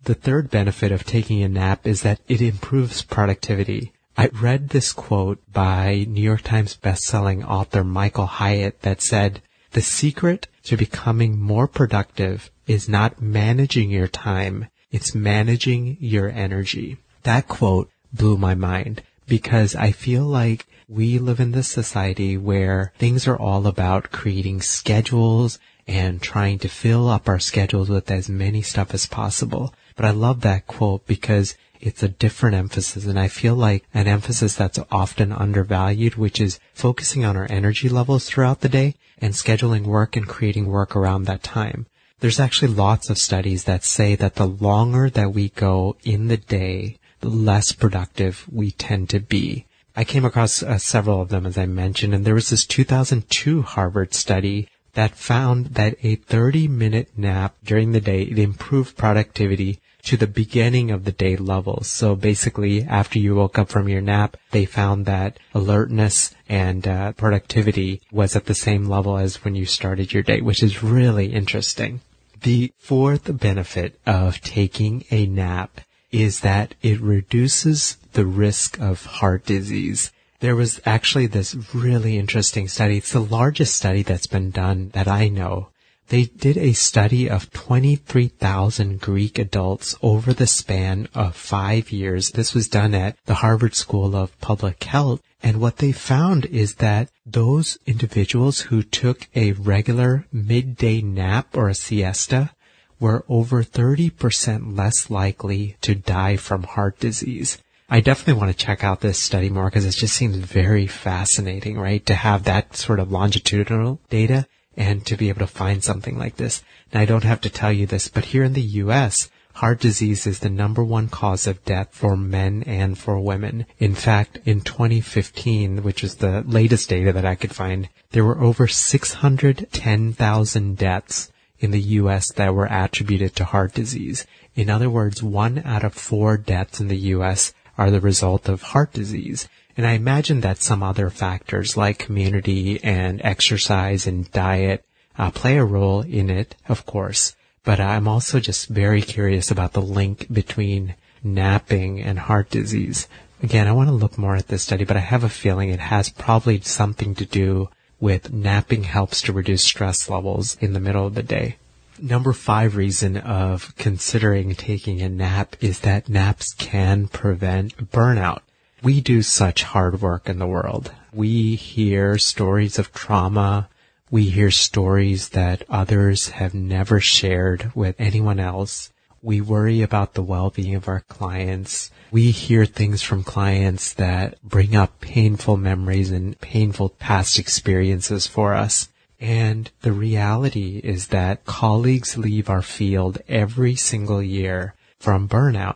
The 0.05 0.15
third 0.15 0.49
benefit 0.49 0.91
of 0.91 1.03
taking 1.03 1.43
a 1.43 1.47
nap 1.47 1.85
is 1.85 2.01
that 2.01 2.21
it 2.27 2.41
improves 2.41 3.03
productivity. 3.03 3.93
I 4.17 4.29
read 4.33 4.69
this 4.69 4.91
quote 4.91 5.39
by 5.53 6.07
New 6.09 6.23
York 6.23 6.41
Times 6.41 6.75
bestselling 6.75 7.47
author 7.47 7.83
Michael 7.83 8.25
Hyatt 8.25 8.81
that 8.81 9.03
said, 9.03 9.43
the 9.71 9.81
secret 9.81 10.47
to 10.63 10.77
becoming 10.77 11.39
more 11.39 11.67
productive 11.67 12.51
is 12.67 12.89
not 12.89 13.21
managing 13.21 13.89
your 13.89 14.07
time, 14.07 14.67
it's 14.91 15.15
managing 15.15 15.97
your 15.99 16.29
energy. 16.29 16.97
That 17.23 17.47
quote 17.47 17.89
blew 18.11 18.37
my 18.37 18.55
mind 18.55 19.03
because 19.27 19.75
I 19.75 19.91
feel 19.91 20.23
like 20.23 20.65
we 20.87 21.19
live 21.19 21.39
in 21.39 21.51
this 21.51 21.67
society 21.67 22.35
where 22.37 22.91
things 22.97 23.27
are 23.27 23.37
all 23.37 23.67
about 23.67 24.11
creating 24.11 24.61
schedules 24.61 25.59
and 25.87 26.21
trying 26.21 26.59
to 26.59 26.67
fill 26.67 27.07
up 27.07 27.27
our 27.27 27.39
schedules 27.39 27.89
with 27.89 28.09
as 28.09 28.29
many 28.29 28.61
stuff 28.61 28.93
as 28.93 29.05
possible. 29.05 29.73
But 29.95 30.05
I 30.05 30.11
love 30.11 30.41
that 30.41 30.65
quote 30.65 31.05
because 31.05 31.55
it's 31.79 32.03
a 32.03 32.09
different 32.09 32.55
emphasis 32.55 33.05
and 33.05 33.19
I 33.19 33.27
feel 33.27 33.55
like 33.55 33.85
an 33.93 34.07
emphasis 34.07 34.55
that's 34.55 34.79
often 34.91 35.31
undervalued, 35.31 36.15
which 36.15 36.39
is 36.39 36.59
focusing 36.73 37.23
on 37.23 37.37
our 37.37 37.47
energy 37.49 37.89
levels 37.89 38.25
throughout 38.25 38.61
the 38.61 38.69
day 38.69 38.95
and 39.19 39.33
scheduling 39.33 39.83
work 39.83 40.15
and 40.15 40.27
creating 40.27 40.65
work 40.67 40.95
around 40.95 41.23
that 41.23 41.43
time. 41.43 41.85
There's 42.19 42.39
actually 42.39 42.73
lots 42.73 43.09
of 43.09 43.17
studies 43.17 43.63
that 43.63 43.85
say 43.85 44.15
that 44.15 44.35
the 44.35 44.47
longer 44.47 45.09
that 45.09 45.33
we 45.33 45.49
go 45.49 45.95
in 46.03 46.27
the 46.27 46.37
day, 46.37 46.97
the 47.21 47.29
less 47.29 47.71
productive 47.71 48.45
we 48.51 48.71
tend 48.71 49.09
to 49.09 49.19
be. 49.19 49.65
I 49.95 50.03
came 50.03 50.25
across 50.25 50.61
uh, 50.61 50.77
several 50.77 51.21
of 51.21 51.29
them, 51.29 51.45
as 51.45 51.57
I 51.57 51.65
mentioned, 51.65 52.13
and 52.13 52.25
there 52.25 52.33
was 52.33 52.49
this 52.49 52.65
2002 52.65 53.61
Harvard 53.61 54.13
study 54.13 54.67
that 54.93 55.15
found 55.15 55.67
that 55.75 55.95
a 56.03 56.15
30 56.15 56.67
minute 56.67 57.09
nap 57.15 57.55
during 57.63 57.91
the 57.91 58.01
day, 58.01 58.23
it 58.23 58.39
improved 58.39 58.97
productivity 58.97 59.79
to 60.03 60.17
the 60.17 60.27
beginning 60.27 60.91
of 60.91 61.05
the 61.05 61.11
day 61.11 61.35
levels. 61.35 61.87
So 61.87 62.15
basically, 62.15 62.83
after 62.83 63.19
you 63.19 63.35
woke 63.35 63.59
up 63.59 63.69
from 63.69 63.89
your 63.89 64.01
nap, 64.01 64.37
they 64.51 64.65
found 64.65 65.05
that 65.05 65.39
alertness 65.53 66.33
and 66.47 66.87
uh, 66.87 67.11
productivity 67.13 68.01
was 68.11 68.35
at 68.35 68.45
the 68.45 68.55
same 68.55 68.85
level 68.85 69.17
as 69.17 69.43
when 69.43 69.55
you 69.55 69.65
started 69.65 70.13
your 70.13 70.23
day, 70.23 70.41
which 70.41 70.63
is 70.63 70.83
really 70.83 71.33
interesting. 71.33 72.01
The 72.41 72.71
fourth 72.77 73.37
benefit 73.39 73.99
of 74.05 74.41
taking 74.41 75.03
a 75.11 75.25
nap 75.25 75.81
is 76.11 76.39
that 76.39 76.73
it 76.81 76.99
reduces 77.01 77.97
the 78.13 78.25
risk 78.25 78.79
of 78.79 79.05
heart 79.05 79.45
disease. 79.45 80.11
There 80.39 80.55
was 80.55 80.79
actually 80.85 81.27
this 81.27 81.55
really 81.73 82.17
interesting 82.17 82.67
study. 82.67 82.97
It's 82.97 83.11
the 83.11 83.19
largest 83.19 83.75
study 83.75 84.03
that's 84.03 84.27
been 84.27 84.51
done 84.51 84.89
that 84.93 85.07
I 85.07 85.27
know 85.27 85.67
they 86.09 86.25
did 86.25 86.57
a 86.57 86.73
study 86.73 87.29
of 87.29 87.51
23,000 87.51 88.99
Greek 88.99 89.39
adults 89.39 89.95
over 90.01 90.33
the 90.33 90.47
span 90.47 91.07
of 91.13 91.35
five 91.35 91.91
years. 91.91 92.31
This 92.31 92.53
was 92.53 92.67
done 92.67 92.93
at 92.93 93.15
the 93.25 93.35
Harvard 93.35 93.75
School 93.75 94.15
of 94.15 94.39
Public 94.41 94.83
Health. 94.83 95.21
And 95.41 95.61
what 95.61 95.77
they 95.77 95.91
found 95.91 96.45
is 96.47 96.75
that 96.75 97.09
those 97.25 97.77
individuals 97.85 98.61
who 98.61 98.83
took 98.83 99.27
a 99.35 99.53
regular 99.53 100.25
midday 100.31 101.01
nap 101.01 101.55
or 101.55 101.69
a 101.69 101.75
siesta 101.75 102.51
were 102.99 103.23
over 103.29 103.63
30% 103.63 104.75
less 104.77 105.09
likely 105.09 105.77
to 105.81 105.95
die 105.95 106.35
from 106.35 106.63
heart 106.63 106.99
disease. 106.99 107.59
I 107.89 108.01
definitely 108.01 108.39
want 108.39 108.51
to 108.51 108.65
check 108.65 108.83
out 108.83 109.01
this 109.01 109.17
study 109.19 109.49
more 109.49 109.65
because 109.65 109.85
it 109.85 109.95
just 109.95 110.15
seems 110.15 110.35
very 110.35 110.85
fascinating, 110.85 111.79
right? 111.79 112.05
To 112.05 112.15
have 112.15 112.43
that 112.43 112.75
sort 112.75 112.99
of 112.99 113.11
longitudinal 113.11 113.99
data 114.09 114.45
and 114.79 115.05
to 115.05 115.15
be 115.17 115.29
able 115.29 115.41
to 115.41 115.47
find 115.47 115.83
something 115.83 116.17
like 116.17 116.37
this. 116.37 116.63
Now 116.93 117.01
I 117.01 117.05
don't 117.05 117.25
have 117.25 117.41
to 117.41 117.49
tell 117.49 117.71
you 117.71 117.85
this, 117.85 118.07
but 118.07 118.25
here 118.25 118.43
in 118.45 118.53
the 118.53 118.61
U.S., 118.61 119.29
heart 119.55 119.81
disease 119.81 120.25
is 120.25 120.39
the 120.39 120.49
number 120.49 120.81
one 120.81 121.09
cause 121.09 121.45
of 121.45 121.65
death 121.65 121.89
for 121.91 122.15
men 122.15 122.63
and 122.63 122.97
for 122.97 123.19
women. 123.19 123.65
In 123.77 123.93
fact, 123.93 124.39
in 124.45 124.61
2015, 124.61 125.83
which 125.83 126.01
is 126.01 126.15
the 126.15 126.45
latest 126.47 126.87
data 126.87 127.11
that 127.11 127.25
I 127.25 127.35
could 127.35 127.53
find, 127.53 127.89
there 128.11 128.23
were 128.23 128.41
over 128.41 128.67
610,000 128.67 130.77
deaths 130.77 131.31
in 131.59 131.71
the 131.71 131.81
U.S. 131.81 132.31
that 132.31 132.55
were 132.55 132.69
attributed 132.71 133.35
to 133.35 133.43
heart 133.43 133.73
disease. 133.73 134.25
In 134.55 134.69
other 134.69 134.89
words, 134.89 135.21
one 135.21 135.61
out 135.65 135.83
of 135.83 135.93
four 135.93 136.37
deaths 136.37 136.79
in 136.79 136.87
the 136.87 137.09
U.S. 137.13 137.53
are 137.77 137.91
the 137.91 137.99
result 137.99 138.47
of 138.47 138.61
heart 138.61 138.93
disease. 138.93 139.49
And 139.79 139.87
I 139.87 139.93
imagine 139.93 140.41
that 140.41 140.61
some 140.61 140.83
other 140.83 141.09
factors 141.09 141.77
like 141.77 141.99
community 141.99 142.83
and 142.83 143.21
exercise 143.23 144.05
and 144.05 144.29
diet 144.33 144.83
uh, 145.17 145.31
play 145.31 145.57
a 145.57 145.63
role 145.63 146.01
in 146.01 146.29
it, 146.29 146.57
of 146.67 146.85
course. 146.85 147.33
But 147.63 147.79
I'm 147.79 148.05
also 148.05 148.41
just 148.41 148.67
very 148.67 149.01
curious 149.01 149.49
about 149.49 149.71
the 149.71 149.81
link 149.81 150.27
between 150.29 150.95
napping 151.23 152.01
and 152.01 152.19
heart 152.19 152.49
disease. 152.49 153.07
Again, 153.41 153.69
I 153.69 153.71
want 153.71 153.87
to 153.87 153.95
look 153.95 154.17
more 154.17 154.35
at 154.35 154.49
this 154.49 154.63
study, 154.63 154.83
but 154.83 154.97
I 154.97 154.99
have 154.99 155.23
a 155.23 155.29
feeling 155.29 155.69
it 155.69 155.79
has 155.79 156.09
probably 156.09 156.59
something 156.59 157.15
to 157.15 157.25
do 157.25 157.69
with 158.01 158.33
napping 158.33 158.83
helps 158.83 159.21
to 159.21 159.31
reduce 159.31 159.63
stress 159.63 160.09
levels 160.09 160.57
in 160.59 160.73
the 160.73 160.81
middle 160.81 161.07
of 161.07 161.15
the 161.15 161.23
day. 161.23 161.55
Number 162.01 162.33
five 162.33 162.75
reason 162.75 163.15
of 163.15 163.73
considering 163.77 164.55
taking 164.55 165.01
a 165.01 165.07
nap 165.07 165.55
is 165.61 165.79
that 165.79 166.09
naps 166.09 166.53
can 166.53 167.07
prevent 167.07 167.91
burnout. 167.93 168.41
We 168.81 169.01
do 169.01 169.21
such 169.21 169.63
hard 169.63 170.01
work 170.01 170.29
in 170.29 170.39
the 170.39 170.47
world. 170.47 170.91
We 171.13 171.55
hear 171.55 172.17
stories 172.17 172.79
of 172.79 172.93
trauma. 172.93 173.67
We 174.09 174.29
hear 174.29 174.51
stories 174.51 175.29
that 175.29 175.63
others 175.69 176.29
have 176.29 176.53
never 176.53 177.01
shared 177.01 177.71
with 177.75 177.95
anyone 177.99 178.39
else. 178.39 178.91
We 179.21 179.41
worry 179.41 179.81
about 179.81 180.13
the 180.13 180.23
well-being 180.23 180.75
of 180.75 180.87
our 180.87 181.01
clients. 181.01 181.91
We 182.09 182.31
hear 182.31 182.65
things 182.65 183.01
from 183.01 183.23
clients 183.23 183.93
that 183.95 184.41
bring 184.41 184.77
up 184.77 185.01
painful 185.01 185.57
memories 185.57 186.09
and 186.09 186.39
painful 186.39 186.89
past 186.89 187.37
experiences 187.37 188.27
for 188.27 188.53
us. 188.53 188.87
And 189.19 189.69
the 189.81 189.91
reality 189.91 190.79
is 190.81 191.07
that 191.07 191.43
colleagues 191.43 192.17
leave 192.17 192.49
our 192.49 192.61
field 192.61 193.17
every 193.27 193.75
single 193.75 194.23
year 194.23 194.73
from 194.99 195.27
burnout. 195.27 195.75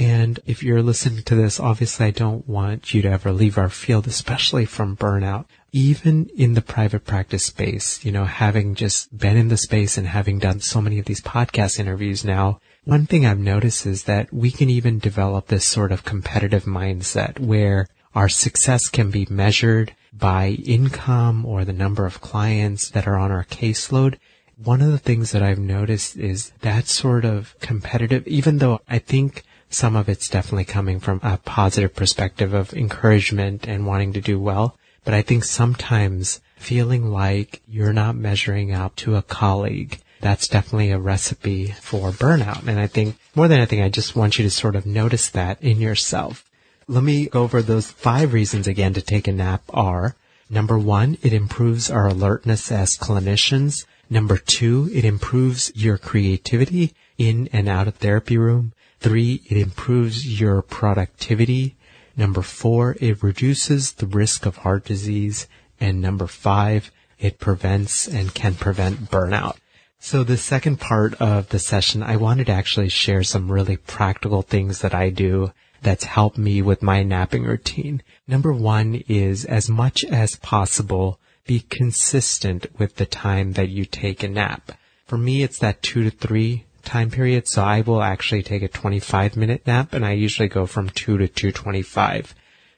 And 0.00 0.40
if 0.46 0.62
you're 0.62 0.82
listening 0.82 1.24
to 1.24 1.34
this, 1.34 1.60
obviously 1.60 2.06
I 2.06 2.10
don't 2.10 2.48
want 2.48 2.94
you 2.94 3.02
to 3.02 3.10
ever 3.10 3.32
leave 3.32 3.58
our 3.58 3.68
field, 3.68 4.06
especially 4.06 4.64
from 4.64 4.96
burnout. 4.96 5.44
Even 5.72 6.30
in 6.34 6.54
the 6.54 6.62
private 6.62 7.04
practice 7.04 7.44
space, 7.44 8.02
you 8.02 8.10
know, 8.10 8.24
having 8.24 8.74
just 8.74 9.14
been 9.16 9.36
in 9.36 9.48
the 9.48 9.58
space 9.58 9.98
and 9.98 10.06
having 10.06 10.38
done 10.38 10.60
so 10.60 10.80
many 10.80 10.98
of 10.98 11.04
these 11.04 11.20
podcast 11.20 11.78
interviews 11.78 12.24
now, 12.24 12.60
one 12.84 13.04
thing 13.04 13.26
I've 13.26 13.38
noticed 13.38 13.84
is 13.84 14.04
that 14.04 14.32
we 14.32 14.50
can 14.50 14.70
even 14.70 15.00
develop 15.00 15.48
this 15.48 15.66
sort 15.66 15.92
of 15.92 16.06
competitive 16.06 16.64
mindset 16.64 17.38
where 17.38 17.86
our 18.14 18.30
success 18.30 18.88
can 18.88 19.10
be 19.10 19.26
measured 19.28 19.94
by 20.14 20.58
income 20.64 21.44
or 21.44 21.66
the 21.66 21.74
number 21.74 22.06
of 22.06 22.22
clients 22.22 22.88
that 22.88 23.06
are 23.06 23.18
on 23.18 23.30
our 23.30 23.44
caseload. 23.44 24.16
One 24.56 24.80
of 24.80 24.92
the 24.92 24.98
things 24.98 25.32
that 25.32 25.42
I've 25.42 25.58
noticed 25.58 26.16
is 26.16 26.52
that 26.62 26.86
sort 26.86 27.26
of 27.26 27.54
competitive, 27.60 28.26
even 28.26 28.58
though 28.58 28.80
I 28.88 28.98
think 28.98 29.44
some 29.70 29.96
of 29.96 30.08
it's 30.08 30.28
definitely 30.28 30.64
coming 30.64 31.00
from 31.00 31.20
a 31.22 31.38
positive 31.38 31.94
perspective 31.94 32.52
of 32.52 32.74
encouragement 32.74 33.66
and 33.66 33.86
wanting 33.86 34.12
to 34.12 34.20
do 34.20 34.38
well. 34.38 34.76
But 35.04 35.14
I 35.14 35.22
think 35.22 35.44
sometimes 35.44 36.40
feeling 36.56 37.10
like 37.10 37.62
you're 37.66 37.92
not 37.92 38.16
measuring 38.16 38.74
up 38.74 38.96
to 38.96 39.16
a 39.16 39.22
colleague, 39.22 40.00
that's 40.20 40.48
definitely 40.48 40.90
a 40.90 40.98
recipe 40.98 41.68
for 41.80 42.10
burnout. 42.10 42.66
And 42.66 42.78
I 42.78 42.86
think 42.86 43.16
more 43.34 43.48
than 43.48 43.58
anything, 43.58 43.80
I 43.80 43.88
just 43.88 44.14
want 44.14 44.38
you 44.38 44.44
to 44.44 44.50
sort 44.50 44.76
of 44.76 44.84
notice 44.84 45.30
that 45.30 45.62
in 45.62 45.80
yourself. 45.80 46.44
Let 46.86 47.04
me 47.04 47.26
go 47.26 47.44
over 47.44 47.62
those 47.62 47.90
five 47.90 48.32
reasons 48.32 48.66
again 48.66 48.92
to 48.94 49.00
take 49.00 49.28
a 49.28 49.32
nap 49.32 49.62
are 49.70 50.16
number 50.50 50.76
one, 50.76 51.16
it 51.22 51.32
improves 51.32 51.90
our 51.90 52.08
alertness 52.08 52.72
as 52.72 52.98
clinicians. 52.98 53.86
Number 54.10 54.36
two, 54.36 54.90
it 54.92 55.04
improves 55.04 55.70
your 55.76 55.96
creativity 55.96 56.92
in 57.16 57.48
and 57.52 57.68
out 57.68 57.86
of 57.86 57.94
therapy 57.94 58.36
room. 58.36 58.72
Three, 59.00 59.42
it 59.46 59.56
improves 59.56 60.40
your 60.40 60.60
productivity. 60.60 61.76
Number 62.16 62.42
four, 62.42 62.96
it 63.00 63.22
reduces 63.22 63.92
the 63.92 64.06
risk 64.06 64.44
of 64.44 64.58
heart 64.58 64.84
disease. 64.84 65.48
And 65.80 66.02
number 66.02 66.26
five, 66.26 66.90
it 67.18 67.38
prevents 67.38 68.06
and 68.06 68.34
can 68.34 68.54
prevent 68.54 69.10
burnout. 69.10 69.56
So 69.98 70.22
the 70.22 70.36
second 70.36 70.80
part 70.80 71.14
of 71.14 71.48
the 71.48 71.58
session, 71.58 72.02
I 72.02 72.16
wanted 72.16 72.46
to 72.46 72.52
actually 72.52 72.90
share 72.90 73.22
some 73.22 73.50
really 73.50 73.76
practical 73.76 74.42
things 74.42 74.80
that 74.80 74.94
I 74.94 75.10
do 75.10 75.52
that's 75.82 76.04
helped 76.04 76.38
me 76.38 76.60
with 76.60 76.82
my 76.82 77.02
napping 77.02 77.44
routine. 77.44 78.02
Number 78.28 78.52
one 78.52 79.02
is 79.08 79.46
as 79.46 79.68
much 79.68 80.04
as 80.04 80.36
possible, 80.36 81.18
be 81.46 81.60
consistent 81.60 82.66
with 82.78 82.96
the 82.96 83.06
time 83.06 83.52
that 83.52 83.70
you 83.70 83.84
take 83.84 84.22
a 84.22 84.28
nap. 84.28 84.72
For 85.06 85.16
me, 85.18 85.42
it's 85.42 85.58
that 85.58 85.82
two 85.82 86.04
to 86.04 86.10
three 86.10 86.64
time 86.84 87.10
period. 87.10 87.46
So 87.46 87.62
I 87.62 87.80
will 87.80 88.02
actually 88.02 88.42
take 88.42 88.62
a 88.62 88.68
25 88.68 89.36
minute 89.36 89.66
nap 89.66 89.92
and 89.92 90.04
I 90.04 90.12
usually 90.12 90.48
go 90.48 90.66
from 90.66 90.90
2 90.90 91.18
to 91.18 91.28
225. 91.28 92.34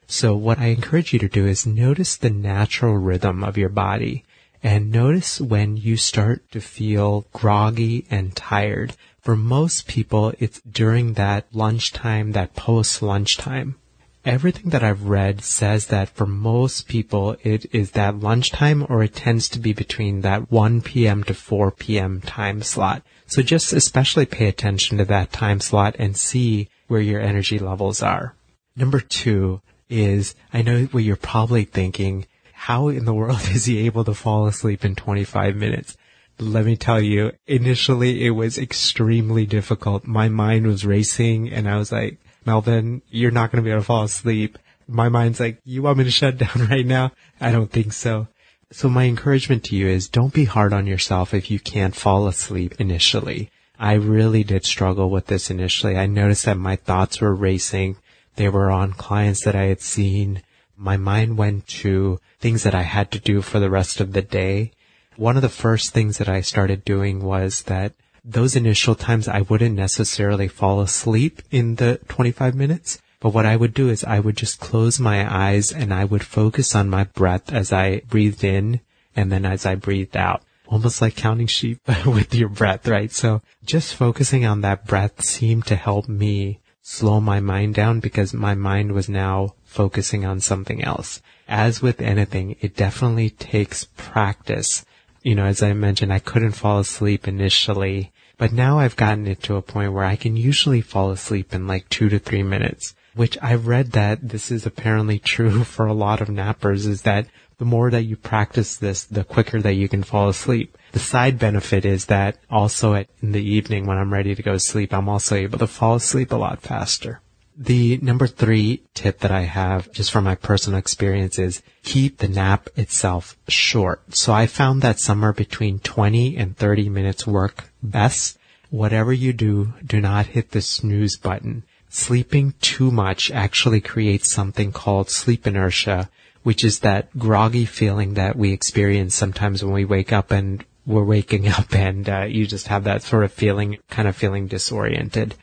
So 0.06 0.34
what 0.34 0.58
I 0.58 0.66
encourage 0.66 1.12
you 1.12 1.18
to 1.20 1.28
do 1.28 1.46
is 1.46 1.66
notice 1.66 2.16
the 2.16 2.30
natural 2.30 2.96
rhythm 2.96 3.42
of 3.42 3.56
your 3.56 3.68
body 3.68 4.24
and 4.62 4.92
notice 4.92 5.40
when 5.40 5.76
you 5.76 5.96
start 5.96 6.48
to 6.52 6.60
feel 6.60 7.26
groggy 7.32 8.06
and 8.10 8.36
tired. 8.36 8.94
For 9.20 9.36
most 9.36 9.86
people, 9.86 10.32
it's 10.38 10.60
during 10.60 11.14
that 11.14 11.46
lunchtime, 11.52 12.32
that 12.32 12.54
post 12.54 13.02
lunchtime. 13.02 13.76
Everything 14.24 14.70
that 14.70 14.84
I've 14.84 15.08
read 15.08 15.42
says 15.42 15.86
that 15.86 16.08
for 16.08 16.26
most 16.26 16.86
people, 16.86 17.36
it 17.42 17.66
is 17.74 17.92
that 17.92 18.20
lunchtime 18.20 18.86
or 18.88 19.02
it 19.02 19.16
tends 19.16 19.48
to 19.48 19.58
be 19.58 19.72
between 19.72 20.20
that 20.20 20.52
1 20.52 20.82
p.m. 20.82 21.24
to 21.24 21.34
4 21.34 21.72
p.m. 21.72 22.20
time 22.20 22.62
slot. 22.62 23.02
So 23.32 23.40
just 23.40 23.72
especially 23.72 24.26
pay 24.26 24.46
attention 24.46 24.98
to 24.98 25.06
that 25.06 25.32
time 25.32 25.60
slot 25.60 25.96
and 25.98 26.14
see 26.14 26.68
where 26.88 27.00
your 27.00 27.18
energy 27.18 27.58
levels 27.58 28.02
are. 28.02 28.34
Number 28.76 29.00
two 29.00 29.62
is, 29.88 30.34
I 30.52 30.60
know 30.60 30.82
what 30.90 31.02
you're 31.02 31.16
probably 31.16 31.64
thinking, 31.64 32.26
how 32.52 32.88
in 32.88 33.06
the 33.06 33.14
world 33.14 33.40
is 33.50 33.64
he 33.64 33.86
able 33.86 34.04
to 34.04 34.12
fall 34.12 34.46
asleep 34.46 34.84
in 34.84 34.96
25 34.96 35.56
minutes? 35.56 35.96
Let 36.38 36.66
me 36.66 36.76
tell 36.76 37.00
you, 37.00 37.32
initially 37.46 38.26
it 38.26 38.32
was 38.32 38.58
extremely 38.58 39.46
difficult. 39.46 40.06
My 40.06 40.28
mind 40.28 40.66
was 40.66 40.84
racing 40.84 41.50
and 41.50 41.66
I 41.66 41.78
was 41.78 41.90
like, 41.90 42.18
Melvin, 42.44 43.00
you're 43.08 43.30
not 43.30 43.50
going 43.50 43.64
to 43.64 43.66
be 43.66 43.70
able 43.70 43.80
to 43.80 43.86
fall 43.86 44.04
asleep. 44.04 44.58
My 44.86 45.08
mind's 45.08 45.40
like, 45.40 45.58
you 45.64 45.80
want 45.80 45.96
me 45.96 46.04
to 46.04 46.10
shut 46.10 46.36
down 46.36 46.68
right 46.68 46.84
now? 46.84 47.12
I 47.40 47.50
don't 47.50 47.70
think 47.70 47.94
so. 47.94 48.28
So 48.72 48.88
my 48.88 49.04
encouragement 49.04 49.64
to 49.64 49.76
you 49.76 49.86
is 49.86 50.08
don't 50.08 50.32
be 50.32 50.46
hard 50.46 50.72
on 50.72 50.86
yourself 50.86 51.34
if 51.34 51.50
you 51.50 51.60
can't 51.60 51.94
fall 51.94 52.26
asleep 52.26 52.74
initially. 52.78 53.50
I 53.78 53.92
really 53.92 54.44
did 54.44 54.64
struggle 54.64 55.10
with 55.10 55.26
this 55.26 55.50
initially. 55.50 55.98
I 55.98 56.06
noticed 56.06 56.46
that 56.46 56.56
my 56.56 56.76
thoughts 56.76 57.20
were 57.20 57.34
racing. 57.34 57.96
They 58.36 58.48
were 58.48 58.70
on 58.70 58.94
clients 58.94 59.44
that 59.44 59.54
I 59.54 59.64
had 59.64 59.82
seen. 59.82 60.42
My 60.74 60.96
mind 60.96 61.36
went 61.36 61.66
to 61.82 62.18
things 62.40 62.62
that 62.62 62.74
I 62.74 62.82
had 62.82 63.10
to 63.10 63.18
do 63.18 63.42
for 63.42 63.60
the 63.60 63.68
rest 63.68 64.00
of 64.00 64.14
the 64.14 64.22
day. 64.22 64.72
One 65.16 65.36
of 65.36 65.42
the 65.42 65.50
first 65.50 65.92
things 65.92 66.16
that 66.16 66.30
I 66.30 66.40
started 66.40 66.82
doing 66.82 67.22
was 67.22 67.64
that 67.64 67.92
those 68.24 68.56
initial 68.56 68.94
times 68.94 69.28
I 69.28 69.42
wouldn't 69.42 69.76
necessarily 69.76 70.48
fall 70.48 70.80
asleep 70.80 71.42
in 71.50 71.74
the 71.74 72.00
25 72.08 72.54
minutes. 72.54 73.02
But 73.22 73.32
what 73.32 73.46
I 73.46 73.54
would 73.54 73.72
do 73.72 73.88
is 73.88 74.02
I 74.02 74.18
would 74.18 74.36
just 74.36 74.58
close 74.58 74.98
my 74.98 75.18
eyes 75.32 75.70
and 75.70 75.94
I 75.94 76.04
would 76.04 76.24
focus 76.24 76.74
on 76.74 76.90
my 76.90 77.04
breath 77.04 77.52
as 77.52 77.72
I 77.72 78.00
breathed 78.00 78.42
in 78.42 78.80
and 79.14 79.30
then 79.30 79.46
as 79.46 79.64
I 79.64 79.76
breathed 79.76 80.16
out. 80.16 80.42
Almost 80.66 81.00
like 81.00 81.14
counting 81.14 81.46
sheep 81.46 81.78
with 82.04 82.34
your 82.34 82.48
breath, 82.48 82.88
right? 82.88 83.12
So 83.12 83.40
just 83.64 83.94
focusing 83.94 84.44
on 84.44 84.62
that 84.62 84.88
breath 84.88 85.24
seemed 85.24 85.66
to 85.66 85.76
help 85.76 86.08
me 86.08 86.58
slow 86.82 87.20
my 87.20 87.38
mind 87.38 87.76
down 87.76 88.00
because 88.00 88.34
my 88.34 88.56
mind 88.56 88.90
was 88.90 89.08
now 89.08 89.54
focusing 89.62 90.24
on 90.24 90.40
something 90.40 90.82
else. 90.82 91.22
As 91.46 91.80
with 91.80 92.00
anything, 92.00 92.56
it 92.60 92.74
definitely 92.74 93.30
takes 93.30 93.84
practice 93.96 94.84
you 95.22 95.36
know, 95.36 95.44
as 95.44 95.62
I 95.62 95.72
mentioned, 95.72 96.12
I 96.12 96.18
couldn't 96.18 96.52
fall 96.52 96.80
asleep 96.80 97.28
initially, 97.28 98.12
but 98.38 98.52
now 98.52 98.80
I've 98.80 98.96
gotten 98.96 99.26
it 99.26 99.42
to 99.44 99.56
a 99.56 99.62
point 99.62 99.92
where 99.92 100.04
I 100.04 100.16
can 100.16 100.36
usually 100.36 100.80
fall 100.80 101.12
asleep 101.12 101.54
in 101.54 101.68
like 101.68 101.88
two 101.88 102.08
to 102.08 102.18
three 102.18 102.42
minutes, 102.42 102.94
which 103.14 103.38
I've 103.42 103.66
read 103.66 103.92
that 103.92 104.28
this 104.28 104.50
is 104.50 104.66
apparently 104.66 105.18
true 105.18 105.64
for 105.74 105.86
a 105.86 105.92
lot 105.92 106.20
of 106.20 106.28
nappers 106.28 106.86
is 106.86 107.02
that 107.02 107.26
the 107.58 107.64
more 107.64 107.90
that 107.90 108.02
you 108.02 108.16
practice 108.16 108.76
this, 108.76 109.04
the 109.04 109.24
quicker 109.24 109.60
that 109.62 109.74
you 109.74 109.88
can 109.88 110.02
fall 110.02 110.28
asleep. 110.28 110.76
The 110.92 110.98
side 110.98 111.38
benefit 111.38 111.84
is 111.84 112.06
that 112.06 112.38
also 112.50 112.94
at, 112.94 113.08
in 113.22 113.32
the 113.32 113.42
evening 113.42 113.86
when 113.86 113.98
I'm 113.98 114.12
ready 114.12 114.34
to 114.34 114.42
go 114.42 114.52
to 114.52 114.58
sleep, 114.58 114.92
I'm 114.92 115.08
also 115.08 115.36
able 115.36 115.58
to 115.60 115.66
fall 115.66 115.94
asleep 115.94 116.32
a 116.32 116.36
lot 116.36 116.60
faster. 116.60 117.20
The 117.56 117.98
number 117.98 118.26
three 118.26 118.82
tip 118.94 119.20
that 119.20 119.30
I 119.30 119.42
have 119.42 119.92
just 119.92 120.10
from 120.10 120.24
my 120.24 120.34
personal 120.34 120.78
experience 120.78 121.38
is 121.38 121.62
keep 121.82 122.18
the 122.18 122.28
nap 122.28 122.68
itself 122.76 123.36
short. 123.46 124.14
So 124.14 124.32
I 124.32 124.46
found 124.46 124.82
that 124.82 124.98
somewhere 124.98 125.34
between 125.34 125.78
20 125.78 126.36
and 126.36 126.56
30 126.56 126.88
minutes 126.88 127.26
work 127.26 127.70
best. 127.82 128.38
Whatever 128.70 129.12
you 129.12 129.34
do, 129.34 129.74
do 129.84 130.00
not 130.00 130.26
hit 130.26 130.52
the 130.52 130.62
snooze 130.62 131.16
button. 131.16 131.64
Sleeping 131.94 132.54
too 132.62 132.90
much 132.90 133.30
actually 133.30 133.82
creates 133.82 134.32
something 134.32 134.72
called 134.72 135.10
sleep 135.10 135.46
inertia, 135.46 136.08
which 136.42 136.64
is 136.64 136.78
that 136.78 137.18
groggy 137.18 137.66
feeling 137.66 138.14
that 138.14 138.34
we 138.34 138.50
experience 138.50 139.14
sometimes 139.14 139.62
when 139.62 139.74
we 139.74 139.84
wake 139.84 140.10
up 140.10 140.30
and 140.30 140.64
we're 140.86 141.04
waking 141.04 141.48
up 141.48 141.74
and 141.74 142.08
uh, 142.08 142.22
you 142.22 142.46
just 142.46 142.68
have 142.68 142.84
that 142.84 143.02
sort 143.02 143.24
of 143.24 143.32
feeling, 143.32 143.76
kind 143.90 144.08
of 144.08 144.16
feeling 144.16 144.46
disoriented. 144.46 145.34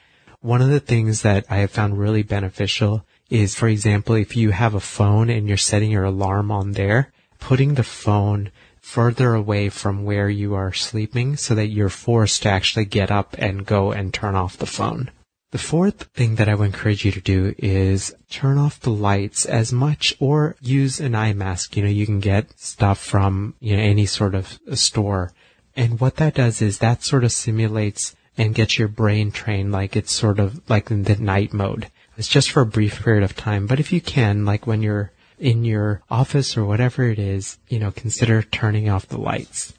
One 0.41 0.59
of 0.59 0.69
the 0.69 0.79
things 0.79 1.21
that 1.21 1.45
I 1.51 1.57
have 1.57 1.69
found 1.69 1.99
really 1.99 2.23
beneficial 2.23 3.05
is, 3.29 3.53
for 3.53 3.67
example, 3.67 4.15
if 4.15 4.35
you 4.35 4.49
have 4.49 4.73
a 4.73 4.79
phone 4.79 5.29
and 5.29 5.47
you're 5.47 5.55
setting 5.55 5.91
your 5.91 6.05
alarm 6.05 6.49
on 6.49 6.71
there, 6.71 7.13
putting 7.39 7.75
the 7.75 7.83
phone 7.83 8.49
further 8.81 9.35
away 9.35 9.69
from 9.69 10.03
where 10.03 10.29
you 10.29 10.55
are 10.55 10.73
sleeping 10.73 11.37
so 11.37 11.53
that 11.53 11.67
you're 11.67 11.89
forced 11.89 12.41
to 12.41 12.49
actually 12.49 12.85
get 12.85 13.11
up 13.11 13.35
and 13.37 13.67
go 13.67 13.91
and 13.91 14.15
turn 14.15 14.33
off 14.33 14.57
the 14.57 14.65
phone. 14.65 15.11
The 15.51 15.57
fourth 15.57 16.03
thing 16.13 16.35
that 16.35 16.47
I 16.47 16.53
would 16.53 16.65
encourage 16.65 17.03
you 17.03 17.11
to 17.11 17.21
do 17.21 17.55
is 17.57 18.13
turn 18.29 18.59
off 18.59 18.79
the 18.79 18.91
lights 18.91 19.45
as 19.45 19.73
much 19.73 20.15
or 20.19 20.55
use 20.61 20.99
an 20.99 21.15
eye 21.15 21.33
mask. 21.33 21.75
You 21.75 21.83
know, 21.83 21.89
you 21.89 22.05
can 22.05 22.19
get 22.19 22.59
stuff 22.59 22.99
from, 22.99 23.55
you 23.59 23.75
know, 23.75 23.81
any 23.81 24.05
sort 24.05 24.35
of 24.35 24.59
store. 24.73 25.33
And 25.75 25.99
what 25.99 26.17
that 26.17 26.35
does 26.35 26.61
is 26.61 26.77
that 26.77 27.03
sort 27.03 27.23
of 27.23 27.31
simulates 27.31 28.15
and 28.37 28.53
gets 28.53 28.77
your 28.77 28.87
brain 28.87 29.31
trained 29.31 29.71
like 29.71 29.95
it's 29.95 30.11
sort 30.11 30.39
of 30.39 30.61
like 30.69 30.91
in 30.91 31.03
the 31.03 31.15
night 31.15 31.51
mode. 31.51 31.89
It's 32.15 32.27
just 32.27 32.51
for 32.51 32.61
a 32.61 32.65
brief 32.67 33.03
period 33.03 33.23
of 33.23 33.35
time, 33.35 33.65
but 33.65 33.79
if 33.79 33.91
you 33.91 34.01
can, 34.01 34.45
like 34.45 34.67
when 34.67 34.83
you're 34.83 35.11
in 35.39 35.63
your 35.63 36.01
office 36.11 36.57
or 36.57 36.65
whatever 36.65 37.05
it 37.05 37.17
is, 37.17 37.57
you 37.69 37.79
know, 37.79 37.91
consider 37.91 38.43
turning 38.43 38.87
off 38.87 39.07
the 39.07 39.19
lights. 39.19 39.73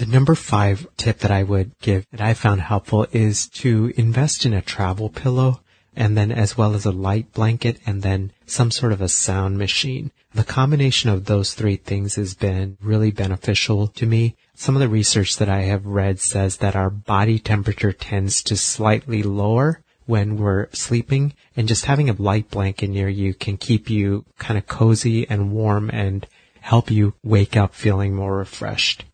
The 0.00 0.06
number 0.06 0.34
five 0.34 0.86
tip 0.96 1.18
that 1.18 1.30
I 1.30 1.42
would 1.42 1.78
give 1.78 2.06
that 2.10 2.22
I 2.22 2.32
found 2.32 2.62
helpful 2.62 3.06
is 3.12 3.46
to 3.48 3.92
invest 3.98 4.46
in 4.46 4.54
a 4.54 4.62
travel 4.62 5.10
pillow 5.10 5.60
and 5.94 6.16
then 6.16 6.32
as 6.32 6.56
well 6.56 6.74
as 6.74 6.86
a 6.86 6.90
light 6.90 7.34
blanket 7.34 7.78
and 7.84 8.00
then 8.00 8.32
some 8.46 8.70
sort 8.70 8.92
of 8.92 9.02
a 9.02 9.10
sound 9.10 9.58
machine. 9.58 10.10
The 10.32 10.42
combination 10.42 11.10
of 11.10 11.26
those 11.26 11.52
three 11.52 11.76
things 11.76 12.14
has 12.14 12.32
been 12.32 12.78
really 12.80 13.10
beneficial 13.10 13.88
to 13.88 14.06
me. 14.06 14.36
Some 14.54 14.74
of 14.74 14.80
the 14.80 14.88
research 14.88 15.36
that 15.36 15.50
I 15.50 15.64
have 15.64 15.84
read 15.84 16.18
says 16.18 16.56
that 16.56 16.74
our 16.74 16.88
body 16.88 17.38
temperature 17.38 17.92
tends 17.92 18.42
to 18.44 18.56
slightly 18.56 19.22
lower 19.22 19.82
when 20.06 20.38
we're 20.38 20.70
sleeping 20.72 21.34
and 21.54 21.68
just 21.68 21.84
having 21.84 22.08
a 22.08 22.14
light 22.14 22.50
blanket 22.50 22.88
near 22.88 23.10
you 23.10 23.34
can 23.34 23.58
keep 23.58 23.90
you 23.90 24.24
kind 24.38 24.56
of 24.56 24.66
cozy 24.66 25.28
and 25.28 25.52
warm 25.52 25.90
and 25.92 26.26
help 26.60 26.90
you 26.90 27.12
wake 27.22 27.54
up 27.54 27.74
feeling 27.74 28.14
more 28.14 28.38
refreshed. 28.38 29.04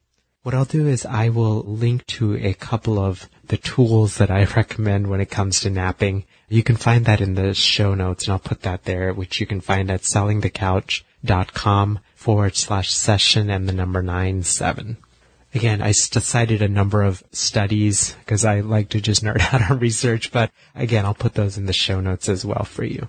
What 0.46 0.54
I'll 0.54 0.64
do 0.64 0.87
is 0.87 1.04
I 1.04 1.28
will 1.28 1.64
link 1.64 2.06
to 2.06 2.37
a 2.37 2.54
couple 2.54 3.00
of 3.00 3.28
the 3.48 3.56
tools 3.56 4.18
that 4.18 4.30
I 4.30 4.44
recommend 4.56 5.09
when 5.09 5.20
it 5.20 5.28
comes 5.28 5.59
to 5.59 5.70
napping. 5.70 6.22
You 6.48 6.62
can 6.62 6.76
find 6.76 7.04
that 7.04 7.20
in 7.20 7.35
the 7.35 7.52
show 7.52 7.94
notes 7.94 8.26
and 8.26 8.32
I'll 8.32 8.38
put 8.38 8.62
that 8.62 8.85
there, 8.85 9.12
which 9.12 9.40
you 9.40 9.46
can 9.48 9.61
find 9.61 9.90
at 9.90 10.02
sellingthecouch.com 10.02 11.98
forward 12.14 12.54
slash 12.54 12.92
session 12.92 13.50
and 13.50 13.68
the 13.68 13.72
number 13.72 14.02
nine 14.02 14.44
seven. 14.44 14.98
Again, 15.52 15.82
I 15.82 15.90
cited 15.90 16.62
a 16.62 16.68
number 16.68 17.02
of 17.02 17.24
studies 17.32 18.14
because 18.20 18.44
I 18.44 18.61
like 18.61 18.90
to 18.90 19.00
just 19.00 19.24
nerd 19.24 19.40
out 19.52 19.68
on 19.68 19.80
research, 19.80 20.30
but 20.30 20.52
again, 20.76 21.04
I'll 21.04 21.12
put 21.12 21.35
those 21.35 21.59
in 21.59 21.66
the 21.66 21.72
show 21.72 22.00
notes 22.00 22.28
as 22.28 22.44
well 22.44 22.62
for 22.62 22.85
you. 22.85 23.09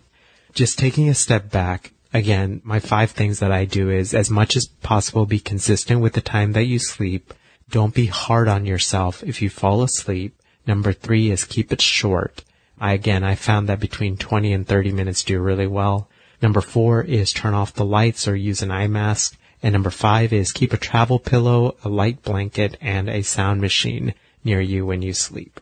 Just 0.55 0.79
taking 0.79 1.07
a 1.07 1.13
step 1.13 1.51
back, 1.51 1.93
again, 2.13 2.61
my 2.63 2.79
five 2.79 3.11
things 3.11 3.39
that 3.39 3.51
I 3.51 3.65
do 3.65 3.89
is 3.89 4.13
as 4.13 4.29
much 4.29 4.55
as 4.55 4.67
possible 4.67 5.25
be 5.25 5.39
consistent 5.39 6.01
with 6.01 6.13
the 6.13 6.21
time 6.21 6.53
that 6.53 6.65
you 6.65 6.79
sleep. 6.79 7.33
Don't 7.69 7.93
be 7.93 8.07
hard 8.07 8.47
on 8.47 8.65
yourself 8.65 9.23
if 9.23 9.41
you 9.41 9.49
fall 9.49 9.83
asleep. 9.83 10.39
Number 10.65 10.93
three 10.93 11.31
is 11.31 11.43
keep 11.43 11.71
it 11.71 11.81
short. 11.81 12.43
I, 12.79 12.93
again, 12.93 13.23
I 13.23 13.35
found 13.35 13.67
that 13.67 13.79
between 13.79 14.17
20 14.17 14.53
and 14.53 14.67
30 14.67 14.91
minutes 14.91 15.23
do 15.23 15.39
really 15.39 15.67
well. 15.67 16.09
Number 16.41 16.61
four 16.61 17.01
is 17.01 17.31
turn 17.31 17.53
off 17.53 17.73
the 17.73 17.85
lights 17.85 18.27
or 18.27 18.35
use 18.35 18.61
an 18.61 18.71
eye 18.71 18.87
mask. 18.87 19.37
And 19.63 19.73
number 19.73 19.89
five 19.89 20.31
is 20.31 20.51
keep 20.51 20.71
a 20.71 20.77
travel 20.77 21.17
pillow, 21.17 21.75
a 21.83 21.89
light 21.89 22.21
blanket, 22.21 22.77
and 22.79 23.09
a 23.09 23.23
sound 23.23 23.59
machine 23.59 24.13
near 24.43 24.61
you 24.61 24.85
when 24.85 25.01
you 25.01 25.13
sleep. 25.13 25.59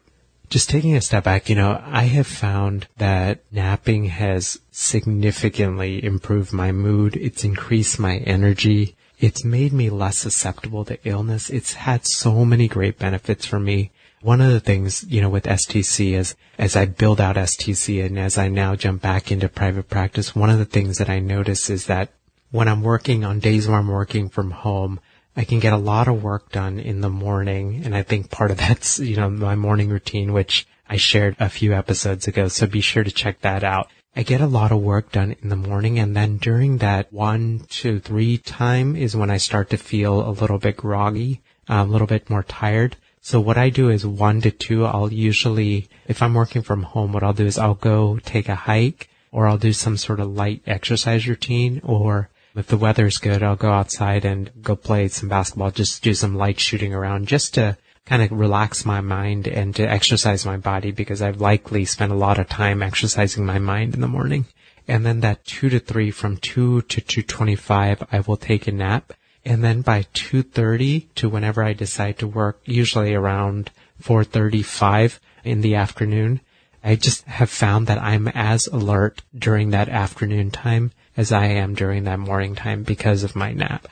Just 0.49 0.69
taking 0.69 0.95
a 0.95 1.01
step 1.01 1.23
back, 1.23 1.49
you 1.49 1.55
know, 1.55 1.81
I 1.85 2.03
have 2.03 2.27
found 2.27 2.87
that 2.97 3.39
napping 3.51 4.05
has 4.05 4.59
significantly 4.71 6.03
improved 6.03 6.53
my 6.53 6.71
mood. 6.71 7.15
It's 7.15 7.43
increased 7.43 7.99
my 7.99 8.17
energy. 8.17 8.95
It's 9.19 9.43
made 9.43 9.73
me 9.73 9.89
less 9.89 10.17
susceptible 10.17 10.85
to 10.85 10.99
illness. 11.03 11.49
It's 11.49 11.73
had 11.73 12.05
so 12.05 12.45
many 12.45 12.67
great 12.67 12.99
benefits 12.99 13.45
for 13.45 13.59
me. 13.59 13.91
One 14.21 14.41
of 14.41 14.51
the 14.51 14.59
things, 14.59 15.05
you 15.07 15.21
know, 15.21 15.29
with 15.29 15.45
STC 15.45 16.13
is 16.13 16.35
as 16.57 16.75
I 16.75 16.85
build 16.85 17.21
out 17.21 17.35
STC 17.35 18.05
and 18.05 18.19
as 18.19 18.37
I 18.37 18.49
now 18.49 18.75
jump 18.75 19.01
back 19.01 19.31
into 19.31 19.47
private 19.49 19.89
practice, 19.89 20.35
one 20.35 20.49
of 20.49 20.57
the 20.57 20.65
things 20.65 20.97
that 20.97 21.09
I 21.09 21.19
notice 21.19 21.69
is 21.69 21.85
that 21.85 22.11
when 22.51 22.67
I'm 22.67 22.81
working 22.81 23.23
on 23.23 23.39
days 23.39 23.67
where 23.67 23.77
I'm 23.77 23.87
working 23.87 24.29
from 24.29 24.51
home, 24.51 24.99
I 25.37 25.43
can 25.43 25.59
get 25.59 25.73
a 25.73 25.77
lot 25.77 26.07
of 26.07 26.23
work 26.23 26.51
done 26.51 26.79
in 26.79 27.01
the 27.01 27.09
morning. 27.09 27.81
And 27.83 27.95
I 27.95 28.03
think 28.03 28.31
part 28.31 28.51
of 28.51 28.57
that's, 28.65 28.99
you 28.99 29.17
know, 29.17 29.29
my 29.29 29.55
morning 29.55 29.89
routine, 29.89 30.33
which 30.33 30.65
I 30.87 30.97
shared 30.97 31.35
a 31.39 31.49
few 31.49 31.73
episodes 31.73 32.27
ago. 32.27 32.47
So 32.47 32.67
be 32.67 32.81
sure 32.81 33.03
to 33.03 33.11
check 33.11 33.41
that 33.41 33.63
out. 33.63 33.89
I 34.15 34.23
get 34.23 34.39
a 34.39 34.47
lot 34.47 34.71
of 34.71 34.81
work 34.81 35.11
done 35.11 35.35
in 35.41 35.49
the 35.49 35.57
morning 35.57 35.99
and 35.99 36.15
then 36.15 36.37
during 36.37 36.77
that 36.77 37.11
one 37.11 37.65
to 37.81 37.99
three 37.99 38.37
time 38.37 38.95
is 38.95 39.13
when 39.13 39.29
I 39.29 39.35
start 39.35 39.69
to 39.71 39.77
feel 39.77 40.25
a 40.25 40.31
little 40.31 40.57
bit 40.57 40.77
groggy, 40.77 41.41
a 41.67 41.83
little 41.83 42.07
bit 42.07 42.29
more 42.29 42.43
tired. 42.43 42.95
So 43.19 43.41
what 43.41 43.57
I 43.57 43.69
do 43.69 43.89
is 43.89 44.05
one 44.05 44.39
to 44.41 44.51
two, 44.51 44.85
I'll 44.85 45.11
usually, 45.11 45.89
if 46.07 46.21
I'm 46.21 46.33
working 46.33 46.61
from 46.61 46.83
home, 46.83 47.11
what 47.11 47.23
I'll 47.23 47.33
do 47.33 47.45
is 47.45 47.57
I'll 47.57 47.73
go 47.73 48.19
take 48.19 48.47
a 48.47 48.55
hike 48.55 49.09
or 49.33 49.47
I'll 49.47 49.57
do 49.57 49.73
some 49.73 49.97
sort 49.97 50.21
of 50.21 50.33
light 50.33 50.61
exercise 50.65 51.27
routine 51.27 51.81
or 51.83 52.29
if 52.55 52.67
the 52.67 52.77
weather's 52.77 53.17
good, 53.17 53.43
I'll 53.43 53.55
go 53.55 53.71
outside 53.71 54.25
and 54.25 54.51
go 54.61 54.75
play 54.75 55.07
some 55.07 55.29
basketball, 55.29 55.71
just 55.71 56.01
do 56.01 56.13
some 56.13 56.35
light 56.35 56.59
shooting 56.59 56.93
around 56.93 57.27
just 57.27 57.53
to 57.55 57.77
kind 58.05 58.21
of 58.21 58.31
relax 58.31 58.85
my 58.85 59.01
mind 59.01 59.47
and 59.47 59.75
to 59.75 59.83
exercise 59.83 60.45
my 60.45 60.57
body 60.57 60.91
because 60.91 61.21
I've 61.21 61.41
likely 61.41 61.85
spent 61.85 62.11
a 62.11 62.15
lot 62.15 62.39
of 62.39 62.47
time 62.47 62.83
exercising 62.83 63.45
my 63.45 63.59
mind 63.59 63.93
in 63.93 64.01
the 64.01 64.07
morning. 64.07 64.45
And 64.87 65.05
then 65.05 65.21
that 65.21 65.45
two 65.45 65.69
to 65.69 65.79
three 65.79 66.11
from 66.11 66.37
two 66.37 66.83
to 66.83 67.01
225, 67.01 68.07
I 68.11 68.19
will 68.19 68.37
take 68.37 68.67
a 68.67 68.71
nap. 68.71 69.13
And 69.43 69.63
then 69.63 69.81
by 69.81 70.03
2.30 70.13 71.07
to 71.15 71.29
whenever 71.29 71.63
I 71.63 71.73
decide 71.73 72.19
to 72.19 72.27
work, 72.27 72.61
usually 72.65 73.13
around 73.13 73.71
4.35 74.01 75.19
in 75.43 75.61
the 75.61 75.75
afternoon, 75.75 76.41
I 76.85 76.95
just 76.95 77.25
have 77.25 77.49
found 77.49 77.87
that 77.87 77.97
I'm 77.97 78.27
as 78.27 78.67
alert 78.67 79.23
during 79.35 79.71
that 79.71 79.89
afternoon 79.89 80.51
time 80.51 80.91
as 81.17 81.31
I 81.31 81.47
am 81.47 81.73
during 81.73 82.03
that 82.03 82.19
morning 82.19 82.53
time 82.53 82.83
because 82.83 83.23
of 83.23 83.35
my 83.35 83.53
nap. 83.53 83.87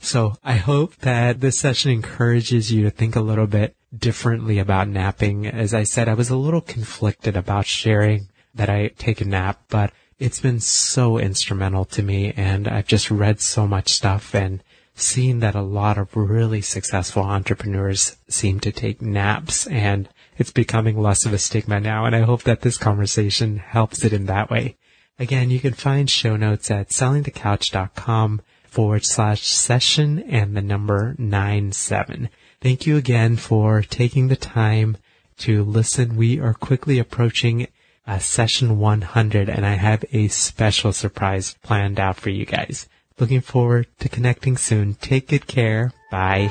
So 0.00 0.36
I 0.44 0.56
hope 0.56 0.96
that 0.96 1.40
this 1.40 1.58
session 1.58 1.90
encourages 1.90 2.70
you 2.70 2.84
to 2.84 2.90
think 2.90 3.16
a 3.16 3.22
little 3.22 3.46
bit 3.46 3.74
differently 3.96 4.58
about 4.58 4.86
napping. 4.86 5.46
As 5.46 5.72
I 5.72 5.84
said, 5.84 6.10
I 6.10 6.14
was 6.14 6.28
a 6.28 6.36
little 6.36 6.60
conflicted 6.60 7.38
about 7.38 7.64
sharing 7.64 8.28
that 8.54 8.68
I 8.68 8.88
take 8.88 9.22
a 9.22 9.24
nap, 9.24 9.62
but 9.70 9.92
it's 10.18 10.40
been 10.40 10.60
so 10.60 11.18
instrumental 11.18 11.86
to 11.86 12.02
me 12.02 12.34
and 12.36 12.68
I've 12.68 12.86
just 12.86 13.10
read 13.10 13.40
so 13.40 13.66
much 13.66 13.88
stuff 13.88 14.34
and 14.34 14.62
seen 14.94 15.40
that 15.40 15.54
a 15.54 15.62
lot 15.62 15.96
of 15.96 16.14
really 16.14 16.60
successful 16.60 17.22
entrepreneurs 17.22 18.18
seem 18.28 18.60
to 18.60 18.72
take 18.72 19.00
naps 19.00 19.66
and 19.68 20.10
it's 20.38 20.52
becoming 20.52 21.00
less 21.00 21.24
of 21.24 21.32
a 21.32 21.38
stigma 21.38 21.80
now 21.80 22.04
and 22.04 22.14
I 22.14 22.20
hope 22.20 22.42
that 22.44 22.60
this 22.60 22.78
conversation 22.78 23.58
helps 23.58 24.04
it 24.04 24.12
in 24.12 24.26
that 24.26 24.50
way. 24.50 24.76
Again, 25.18 25.50
you 25.50 25.60
can 25.60 25.72
find 25.72 26.10
show 26.10 26.36
notes 26.36 26.70
at 26.70 26.90
sellingthecouch.com 26.90 28.42
forward 28.64 29.04
slash 29.04 29.46
session 29.46 30.18
and 30.18 30.56
the 30.56 30.60
number 30.60 31.14
nine 31.18 31.72
seven. 31.72 32.28
Thank 32.60 32.86
you 32.86 32.96
again 32.96 33.36
for 33.36 33.82
taking 33.82 34.28
the 34.28 34.36
time 34.36 34.98
to 35.38 35.64
listen. 35.64 36.16
We 36.16 36.38
are 36.40 36.54
quickly 36.54 36.98
approaching 36.98 37.68
uh, 38.06 38.18
session 38.18 38.78
100 38.78 39.48
and 39.48 39.64
I 39.64 39.74
have 39.74 40.04
a 40.12 40.28
special 40.28 40.92
surprise 40.92 41.56
planned 41.62 41.98
out 41.98 42.16
for 42.16 42.30
you 42.30 42.44
guys. 42.44 42.88
Looking 43.18 43.40
forward 43.40 43.86
to 44.00 44.08
connecting 44.08 44.56
soon. 44.56 44.94
Take 44.94 45.28
good 45.28 45.46
care. 45.46 45.92
Bye. 46.10 46.50